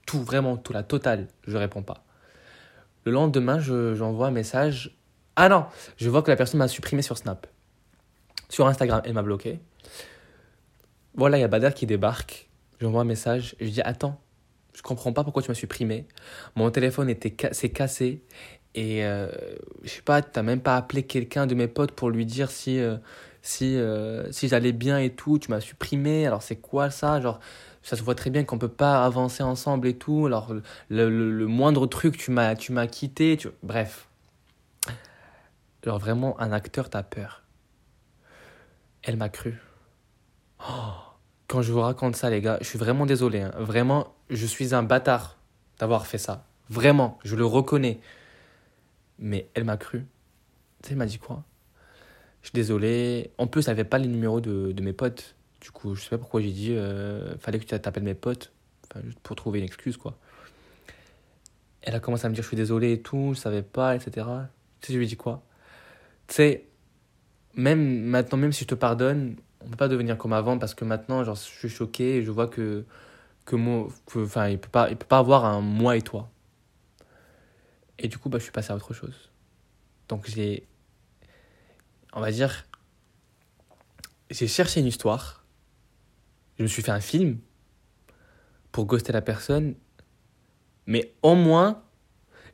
Tout, 0.07 0.23
vraiment 0.23 0.57
tout, 0.57 0.73
la 0.73 0.83
totale. 0.83 1.29
Je 1.47 1.57
réponds 1.57 1.83
pas. 1.83 2.05
Le 3.05 3.13
lendemain, 3.13 3.59
j'envoie 3.61 4.29
un 4.29 4.33
message. 4.33 4.97
Ah 5.37 5.49
non, 5.49 5.67
je 5.97 6.09
vois 6.09 6.23
que 6.23 6.31
la 6.31 6.37
personne 6.37 6.59
m'a 6.59 6.69
supprimé 6.69 7.03
sur 7.03 7.19
Snap. 7.19 7.47
Sur 8.49 8.67
Instagram, 8.67 9.03
elle 9.05 9.15
m'a 9.15 9.23
bloqué. 9.23 9.59
Voilà, 11.15 11.39
il 11.39 11.41
y 11.41 11.45
a 11.45 11.49
Bader 11.49 11.71
qui 11.75 11.87
débarque. 11.87 12.49
J'envoie 12.81 13.03
un 13.03 13.07
message. 13.07 13.57
Je 13.61 13.69
dis 13.69 13.81
Attends, 13.83 14.21
Je 14.75 14.83
comprends 14.83 15.13
pas 15.13 15.25
pourquoi 15.25 15.43
tu 15.43 15.51
m'as 15.51 15.55
supprimé. 15.55 16.07
Mon 16.57 16.71
téléphone 16.71 17.09
était 17.09 17.35
s'est 17.53 17.71
cassé. 17.71 18.23
Et 18.75 19.05
euh, 19.05 19.29
je 19.85 19.91
sais 19.91 20.03
pas, 20.03 20.21
t'as 20.21 20.43
même 20.43 20.61
pas 20.61 20.77
appelé 20.77 21.05
quelqu'un 21.05 21.47
de 21.47 21.55
mes 21.55 21.69
potes 21.69 21.93
pour 21.93 22.11
lui 22.11 22.27
dire 22.27 22.51
si, 22.51 22.81
euh, 22.81 22.97
si, 23.45 23.77
euh, 23.77 24.33
si 24.33 24.49
j'allais 24.49 24.73
bien 24.73 24.99
et 24.99 25.11
tout. 25.11 25.39
Tu 25.39 25.51
m'as 25.51 25.61
supprimé. 25.61 26.27
Alors 26.27 26.43
c'est 26.43 26.57
quoi 26.57 26.91
ça? 26.91 27.21
Genre, 27.21 27.39
ça 27.83 27.95
se 27.95 28.03
voit 28.03 28.15
très 28.15 28.31
bien 28.31 28.43
qu'on 28.43 28.59
peut 28.59 28.69
pas 28.69 29.05
avancer 29.05 29.43
ensemble 29.43 29.87
et 29.87 29.97
tout. 29.97 30.27
Alors 30.27 30.53
le, 30.89 31.11
le, 31.31 31.47
moindre 31.47 31.87
truc, 31.87 32.17
tu 32.17 32.31
m'as, 32.31 32.57
tu 32.57 32.73
m'as 32.73 32.87
quitté. 32.87 33.39
Bref. 33.63 34.09
Alors 35.85 35.99
vraiment, 35.99 36.41
un 36.41 36.51
acteur, 36.51 36.89
t'as 36.89 37.03
peur. 37.03 37.43
Elle 39.03 39.19
m'a 39.19 39.29
cru. 39.29 39.61
Oh, 40.67 40.95
quand 41.47 41.61
je 41.61 41.71
vous 41.71 41.83
raconte 41.83 42.17
ça, 42.17 42.31
les 42.31 42.41
gars, 42.41 42.57
je 42.63 42.67
suis 42.67 42.79
vraiment 42.79 43.05
désolé. 43.05 43.43
Hein. 43.43 43.53
Vraiment, 43.59 44.15
je 44.31 44.47
suis 44.47 44.75
un 44.75 44.83
bâtard 44.83 45.37
d'avoir 45.79 46.07
fait 46.07 46.17
ça. 46.17 46.47
Vraiment, 46.71 47.19
je 47.23 47.37
le 47.37 47.45
reconnais. 47.45 48.01
Mais 49.19 49.51
elle 49.53 49.65
m'a 49.65 49.77
cru. 49.77 50.07
Tu 50.83 50.89
sais, 50.89 50.93
elle 50.93 50.99
m'a 50.99 51.05
dit 51.05 51.19
quoi? 51.19 51.45
Je 52.45 52.51
suis 52.51 52.57
désolé. 52.57 53.31
En 53.39 53.47
plus, 53.47 53.69
n'avait 53.69 53.85
pas 53.85 53.97
les 53.97 54.07
numéros 54.07 54.43
de, 54.43 54.73
de, 54.73 54.83
mes 54.83 54.93
potes. 54.93 55.35
Du 55.63 55.71
coup, 55.71 55.95
je 55.95 56.03
sais 56.03 56.11
pas 56.11 56.19
pourquoi 56.19 56.43
j'ai 56.43 56.51
dit, 56.51 56.73
euh, 56.73 57.39
fallait 57.39 57.59
que 57.59 57.65
tu 57.65 57.81
t'appelles 57.81 58.03
mes 58.03 58.13
potes. 58.13 58.53
Enfin, 58.85 59.01
juste 59.03 59.19
pour 59.21 59.35
trouver 59.35 59.61
une 59.61 59.65
excuse, 59.65 59.97
quoi. 59.97 60.19
Elle 61.81 61.95
a 61.95 62.01
commencé 62.01 62.27
à 62.27 62.29
me 62.29 62.35
dire, 62.35 62.43
je 62.43 62.49
suis 62.49 62.57
désolé 62.57 62.93
et 62.93 63.01
tout, 63.01 63.33
je 63.35 63.41
savais 63.41 63.63
pas, 63.63 63.97
etc. 63.97 64.27
Tu 64.83 64.89
sais, 64.89 64.93
je 64.93 64.99
lui 64.99 65.07
ai 65.07 65.09
dit 65.09 65.17
quoi? 65.17 65.43
Tu 66.27 66.35
sais, 66.35 66.67
même 67.55 68.03
maintenant, 68.03 68.37
même 68.37 68.53
si 68.53 68.65
je 68.65 68.69
te 68.69 68.75
pardonne, 68.75 69.37
on 69.63 69.71
peut 69.71 69.77
pas 69.77 69.89
devenir 69.89 70.19
comme 70.19 70.35
avant 70.35 70.59
parce 70.59 70.75
que 70.75 70.85
maintenant, 70.85 71.25
genre, 71.25 71.37
je 71.37 71.41
suis 71.41 71.71
choqué 71.71 72.17
et 72.17 72.23
je 72.23 72.31
vois 72.31 72.49
que, 72.49 72.85
que 73.47 73.57
moi, 73.57 73.89
enfin, 74.17 74.49
il 74.49 74.59
peut 74.59 74.69
pas, 74.69 74.91
il 74.91 74.97
peut 74.97 75.07
pas 75.07 75.19
avoir 75.19 75.47
un 75.47 75.63
moi 75.63 75.97
et 75.97 76.03
toi. 76.03 76.29
Et 77.99 78.09
du 78.09 78.19
coup, 78.19 78.29
bah, 78.29 78.37
je 78.37 78.43
suis 78.43 78.53
passé 78.53 78.71
à 78.71 78.77
autre 78.77 78.93
chose. 78.93 79.31
Donc 80.11 80.27
j'ai, 80.29 80.67
on 82.15 82.21
va 82.21 82.31
dire, 82.31 82.65
j'ai 84.31 84.47
cherché 84.47 84.81
une 84.81 84.87
histoire. 84.87 85.45
Je 86.59 86.63
me 86.63 86.69
suis 86.69 86.83
fait 86.83 86.93
un 86.93 87.01
film 87.01 87.39
pour 88.73 88.87
ghoster 88.87 89.13
la 89.13 89.23
personne. 89.23 89.75
Mais 90.87 91.15
au 91.23 91.35
moins, 91.35 91.83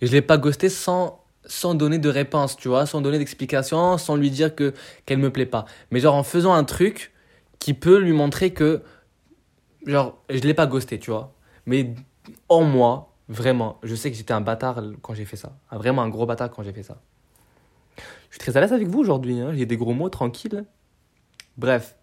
je 0.00 0.06
ne 0.06 0.12
l'ai 0.12 0.22
pas 0.22 0.38
ghosté 0.38 0.68
sans, 0.68 1.24
sans 1.44 1.74
donner 1.74 1.98
de 1.98 2.08
réponse, 2.08 2.56
tu 2.56 2.68
vois, 2.68 2.86
sans 2.86 3.00
donner 3.00 3.18
d'explication, 3.18 3.98
sans 3.98 4.16
lui 4.16 4.30
dire 4.30 4.54
que 4.54 4.74
qu'elle 5.06 5.18
me 5.18 5.30
plaît 5.30 5.46
pas. 5.46 5.66
Mais 5.90 6.00
genre 6.00 6.14
en 6.14 6.22
faisant 6.22 6.52
un 6.52 6.64
truc 6.64 7.12
qui 7.58 7.74
peut 7.74 7.98
lui 7.98 8.12
montrer 8.12 8.52
que, 8.52 8.82
genre, 9.86 10.22
je 10.28 10.40
l'ai 10.40 10.54
pas 10.54 10.66
ghosté, 10.66 10.98
tu 10.98 11.10
vois. 11.10 11.34
Mais 11.66 11.94
en 12.48 12.62
moi, 12.62 13.10
Vraiment, 13.30 13.78
je 13.84 13.94
sais 13.94 14.10
que 14.10 14.16
j'étais 14.16 14.32
un 14.32 14.40
bâtard 14.40 14.82
quand 15.02 15.14
j'ai 15.14 15.24
fait 15.24 15.36
ça. 15.36 15.52
Vraiment 15.70 16.02
un 16.02 16.08
gros 16.08 16.26
bâtard 16.26 16.50
quand 16.50 16.64
j'ai 16.64 16.72
fait 16.72 16.82
ça. 16.82 17.00
Je 18.30 18.36
suis 18.36 18.38
très 18.38 18.56
à 18.56 18.60
l'aise 18.60 18.72
avec 18.72 18.88
vous 18.88 19.00
aujourd'hui. 19.00 19.38
Hein. 19.40 19.52
J'ai 19.54 19.66
des 19.66 19.76
gros 19.76 19.92
mots, 19.92 20.08
tranquille. 20.08 20.64
Bref. 21.56 21.96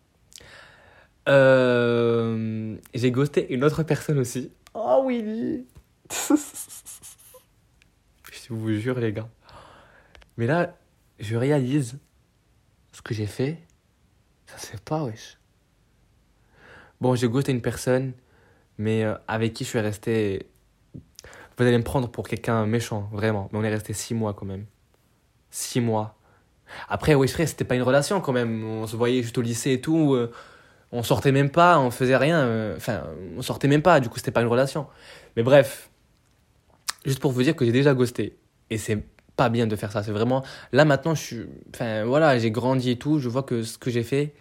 Euh, 1.27 2.77
j'ai 2.93 3.11
ghosté 3.11 3.53
une 3.53 3.63
autre 3.63 3.83
personne 3.83 4.19
aussi. 4.19 4.51
Oh 4.73 5.01
oui 5.05 5.65
Je 8.31 8.53
vous 8.53 8.73
jure, 8.73 8.99
les 8.99 9.11
gars. 9.11 9.27
Mais 10.37 10.45
là, 10.45 10.77
je 11.19 11.35
réalise 11.35 11.97
ce 12.93 13.01
que 13.01 13.13
j'ai 13.13 13.25
fait. 13.25 13.57
Ça 14.45 14.57
se 14.57 14.67
fait 14.67 14.83
pas, 14.83 15.03
wesh. 15.03 15.37
Bon, 17.01 17.15
j'ai 17.15 17.27
ghosté 17.27 17.51
une 17.51 17.61
personne, 17.61 18.13
mais 18.77 19.03
euh, 19.03 19.15
avec 19.27 19.53
qui 19.53 19.63
je 19.63 19.69
suis 19.69 19.79
resté 19.79 20.47
vous 21.57 21.63
allez 21.65 21.77
me 21.77 21.83
prendre 21.83 22.07
pour 22.07 22.27
quelqu'un 22.27 22.67
méchant, 22.67 23.09
vraiment. 23.11 23.49
Mais 23.51 23.57
on 23.57 23.63
est 23.63 23.69
resté 23.69 23.93
six 23.93 24.13
mois 24.13 24.35
quand 24.35 24.45
même. 24.45 24.65
Six 25.49 25.81
mois. 25.81 26.16
Après, 26.89 27.15
oui, 27.15 27.27
frère, 27.27 27.47
c'était 27.47 27.63
pas 27.63 27.75
une 27.75 27.81
relation 27.81 28.21
quand 28.21 28.33
même. 28.33 28.63
On 28.63 28.87
se 28.87 28.95
voyait 28.95 29.21
juste 29.21 29.37
au 29.37 29.41
lycée 29.41 29.73
et 29.73 29.81
tout. 29.81 30.13
Euh, 30.13 30.31
on 30.91 31.03
sortait 31.03 31.31
même 31.31 31.49
pas, 31.49 31.79
on 31.79 31.91
faisait 31.91 32.17
rien. 32.17 32.39
Euh, 32.39 32.77
enfin, 32.77 33.03
on 33.37 33.41
sortait 33.41 33.67
même 33.67 33.81
pas, 33.81 33.99
du 33.99 34.09
coup, 34.09 34.17
c'était 34.17 34.31
pas 34.31 34.41
une 34.41 34.47
relation. 34.47 34.87
Mais 35.35 35.43
bref, 35.43 35.89
juste 37.05 37.19
pour 37.19 37.31
vous 37.31 37.43
dire 37.43 37.55
que 37.55 37.65
j'ai 37.65 37.71
déjà 37.71 37.93
ghosté. 37.93 38.37
Et 38.69 38.77
c'est 38.77 39.03
pas 39.35 39.49
bien 39.49 39.67
de 39.67 39.75
faire 39.75 39.91
ça. 39.91 40.03
C'est 40.03 40.11
vraiment. 40.11 40.43
Là, 40.71 40.85
maintenant, 40.85 41.15
je 41.15 41.21
suis. 41.21 41.45
Enfin, 41.73 42.05
voilà, 42.05 42.37
j'ai 42.39 42.51
grandi 42.51 42.91
et 42.91 42.97
tout. 42.97 43.19
Je 43.19 43.29
vois 43.29 43.43
que 43.43 43.63
ce 43.63 43.77
que 43.77 43.89
j'ai 43.91 44.03
fait, 44.03 44.33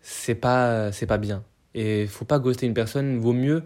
c'est 0.00 0.34
pas, 0.34 0.92
c'est 0.92 1.06
pas 1.06 1.18
bien. 1.18 1.44
Et 1.74 2.06
faut 2.06 2.24
pas 2.24 2.38
ghoster 2.38 2.66
une 2.66 2.74
personne. 2.74 3.18
Vaut 3.18 3.32
mieux 3.32 3.62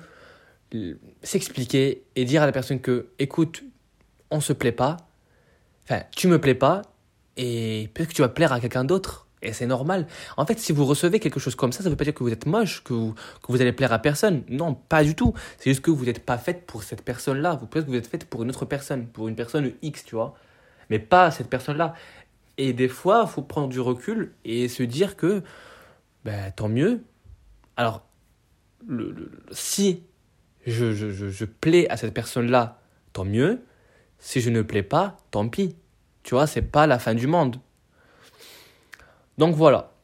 s'expliquer 1.22 2.04
et 2.16 2.24
dire 2.24 2.42
à 2.42 2.46
la 2.46 2.52
personne 2.52 2.80
que, 2.80 3.08
écoute, 3.18 3.64
on 4.30 4.40
se 4.40 4.52
plaît 4.52 4.72
pas, 4.72 4.96
enfin, 5.84 6.02
tu 6.14 6.28
me 6.28 6.38
plais 6.38 6.54
pas, 6.54 6.82
et 7.38 7.88
peut-être 7.94 8.11
que 8.11 8.14
tu 8.14 8.22
vas 8.22 8.29
plaire 8.29 8.53
à 8.53 8.61
quelqu'un 8.61 8.85
d'autre. 8.85 9.27
Et 9.40 9.53
c'est 9.53 9.66
normal. 9.66 10.09
En 10.37 10.44
fait, 10.44 10.59
si 10.59 10.72
vous 10.72 10.85
recevez 10.85 11.20
quelque 11.20 11.38
chose 11.38 11.55
comme 11.55 11.70
ça, 11.70 11.79
ça 11.79 11.85
ne 11.85 11.90
veut 11.90 11.96
pas 11.96 12.03
dire 12.03 12.12
que 12.12 12.24
vous 12.24 12.33
êtes 12.33 12.46
moche, 12.46 12.83
que 12.83 12.92
vous, 12.92 13.14
que 13.14 13.53
vous 13.53 13.61
allez 13.61 13.72
plaire 13.72 13.92
à 13.92 14.01
personne. 14.01 14.42
Non, 14.48 14.74
pas 14.74 15.05
du 15.05 15.14
tout. 15.14 15.33
C'est 15.59 15.70
juste 15.70 15.81
que 15.81 15.92
vous 15.92 16.05
n'êtes 16.05 16.27
pas 16.27 16.38
faite 16.38 16.66
pour 16.66 16.83
cette 16.83 17.03
personne-là. 17.03 17.55
Vous 17.55 17.66
peut-être 17.66 17.87
que 17.87 17.92
vous 17.92 17.96
êtes 17.96 18.09
faite 18.09 18.24
pour 18.24 18.42
une 18.42 18.48
autre 18.48 18.64
personne, 18.64 19.07
pour 19.07 19.29
une 19.29 19.37
personne 19.37 19.72
X, 19.81 20.05
tu 20.05 20.16
vois. 20.16 20.35
Mais 20.90 20.98
pas 20.98 21.31
cette 21.31 21.48
personne-là. 21.48 21.94
Et 22.57 22.72
des 22.72 22.88
fois, 22.88 23.27
il 23.29 23.31
faut 23.31 23.42
prendre 23.42 23.68
du 23.68 23.79
recul 23.79 24.33
et 24.44 24.66
se 24.66 24.83
dire 24.83 25.16
que, 25.16 25.44
ben, 26.24 26.51
tant 26.51 26.68
mieux. 26.68 27.05
Alors, 27.77 28.05
le, 28.88 29.31
si 29.53 30.03
je, 30.66 30.92
je, 30.92 31.12
je, 31.12 31.29
je 31.29 31.44
plais 31.44 31.88
à 31.90 31.96
cette 31.96 32.12
personne-là, 32.12 32.81
tant 33.12 33.24
mieux. 33.24 33.61
Si 34.18 34.40
je 34.40 34.51
ne 34.51 34.62
plais 34.62 34.83
pas, 34.83 35.16
tant 35.31 35.48
pis. 35.48 35.77
Tu 36.28 36.34
vois, 36.34 36.46
c'est 36.46 36.60
pas 36.60 36.86
la 36.86 36.98
fin 36.98 37.14
du 37.14 37.26
monde. 37.26 37.56
Donc 39.38 39.54
voilà. 39.56 39.94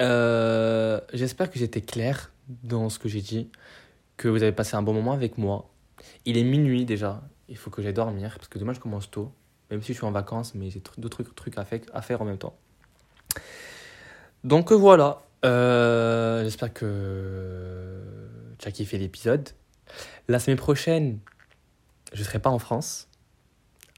Euh, 0.00 1.00
j'espère 1.12 1.50
que 1.50 1.58
j'étais 1.58 1.80
clair 1.80 2.30
dans 2.46 2.88
ce 2.88 3.00
que 3.00 3.08
j'ai 3.08 3.22
dit, 3.22 3.50
que 4.16 4.28
vous 4.28 4.44
avez 4.44 4.52
passé 4.52 4.76
un 4.76 4.82
bon 4.82 4.92
moment 4.92 5.10
avec 5.10 5.38
moi. 5.38 5.68
Il 6.26 6.38
est 6.38 6.44
minuit 6.44 6.84
déjà, 6.84 7.24
il 7.48 7.56
faut 7.56 7.70
que 7.70 7.82
j'aille 7.82 7.92
dormir, 7.92 8.36
parce 8.36 8.46
que 8.46 8.60
demain 8.60 8.72
je 8.72 8.78
commence 8.78 9.10
tôt, 9.10 9.32
même 9.72 9.82
si 9.82 9.88
je 9.88 9.98
suis 9.98 10.06
en 10.06 10.12
vacances, 10.12 10.54
mais 10.54 10.70
j'ai 10.70 10.80
d'autres 10.96 11.24
trucs 11.24 11.58
à 11.58 11.64
faire 12.02 12.22
en 12.22 12.24
même 12.24 12.38
temps. 12.38 12.56
Donc 14.44 14.70
voilà, 14.70 15.22
euh, 15.44 16.44
j'espère 16.44 16.72
que 16.72 18.00
tu 18.58 18.68
as 18.68 18.70
kiffé 18.70 18.96
l'épisode. 18.96 19.48
La 20.28 20.38
semaine 20.38 20.56
prochaine, 20.56 21.18
je 22.12 22.20
ne 22.20 22.24
serai 22.24 22.38
pas 22.38 22.50
en 22.50 22.60
France. 22.60 23.08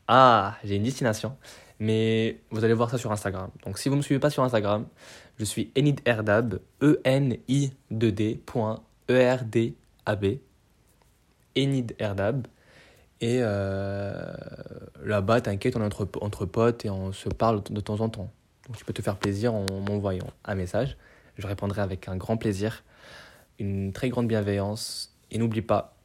Ah, 0.08 0.56
j'ai 0.64 0.76
une 0.76 0.82
destination. 0.82 1.36
Mais 1.80 2.40
vous 2.50 2.64
allez 2.64 2.74
voir 2.74 2.90
ça 2.90 2.98
sur 2.98 3.10
Instagram. 3.12 3.50
Donc 3.64 3.78
si 3.78 3.88
vous 3.88 3.94
ne 3.94 3.98
me 3.98 4.02
suivez 4.02 4.20
pas 4.20 4.30
sur 4.30 4.42
Instagram, 4.42 4.86
je 5.38 5.44
suis 5.44 5.72
Enid 5.76 6.00
Erdab, 6.04 6.60
E-N-I-D-D, 6.82 8.40
E-R-D-A-B. 9.10 10.24
Enid 11.56 11.94
Erdab. 11.98 12.46
Et 13.20 13.38
euh, 13.40 14.32
là-bas, 15.02 15.40
t'inquiète, 15.40 15.76
on 15.76 15.80
est 15.80 15.84
entre, 15.84 16.08
entre 16.20 16.46
potes 16.46 16.84
et 16.84 16.90
on 16.90 17.12
se 17.12 17.28
parle 17.28 17.62
de 17.62 17.80
temps 17.80 18.00
en 18.00 18.08
temps. 18.08 18.30
Donc 18.66 18.76
tu 18.76 18.84
peux 18.84 18.92
te 18.92 19.02
faire 19.02 19.16
plaisir 19.16 19.54
en 19.54 19.66
m'envoyant 19.86 20.26
un 20.44 20.54
message. 20.54 20.96
Je 21.36 21.46
répondrai 21.46 21.82
avec 21.82 22.08
un 22.08 22.16
grand 22.16 22.36
plaisir, 22.36 22.84
une 23.58 23.92
très 23.92 24.08
grande 24.08 24.28
bienveillance 24.28 25.16
et 25.30 25.38
n'oublie 25.38 25.62
pas, 25.62 25.96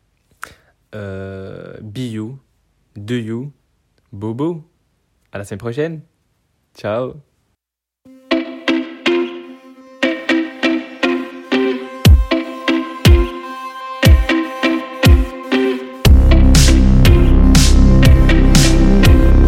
euh, 0.96 1.78
be 1.82 2.00
you, 2.00 2.40
do 2.96 3.16
you, 3.16 3.52
bobo. 4.12 4.64
À 5.32 5.38
la 5.38 5.44
semaine 5.44 5.60
prochaine. 5.60 6.02
Ciao. 6.74 7.29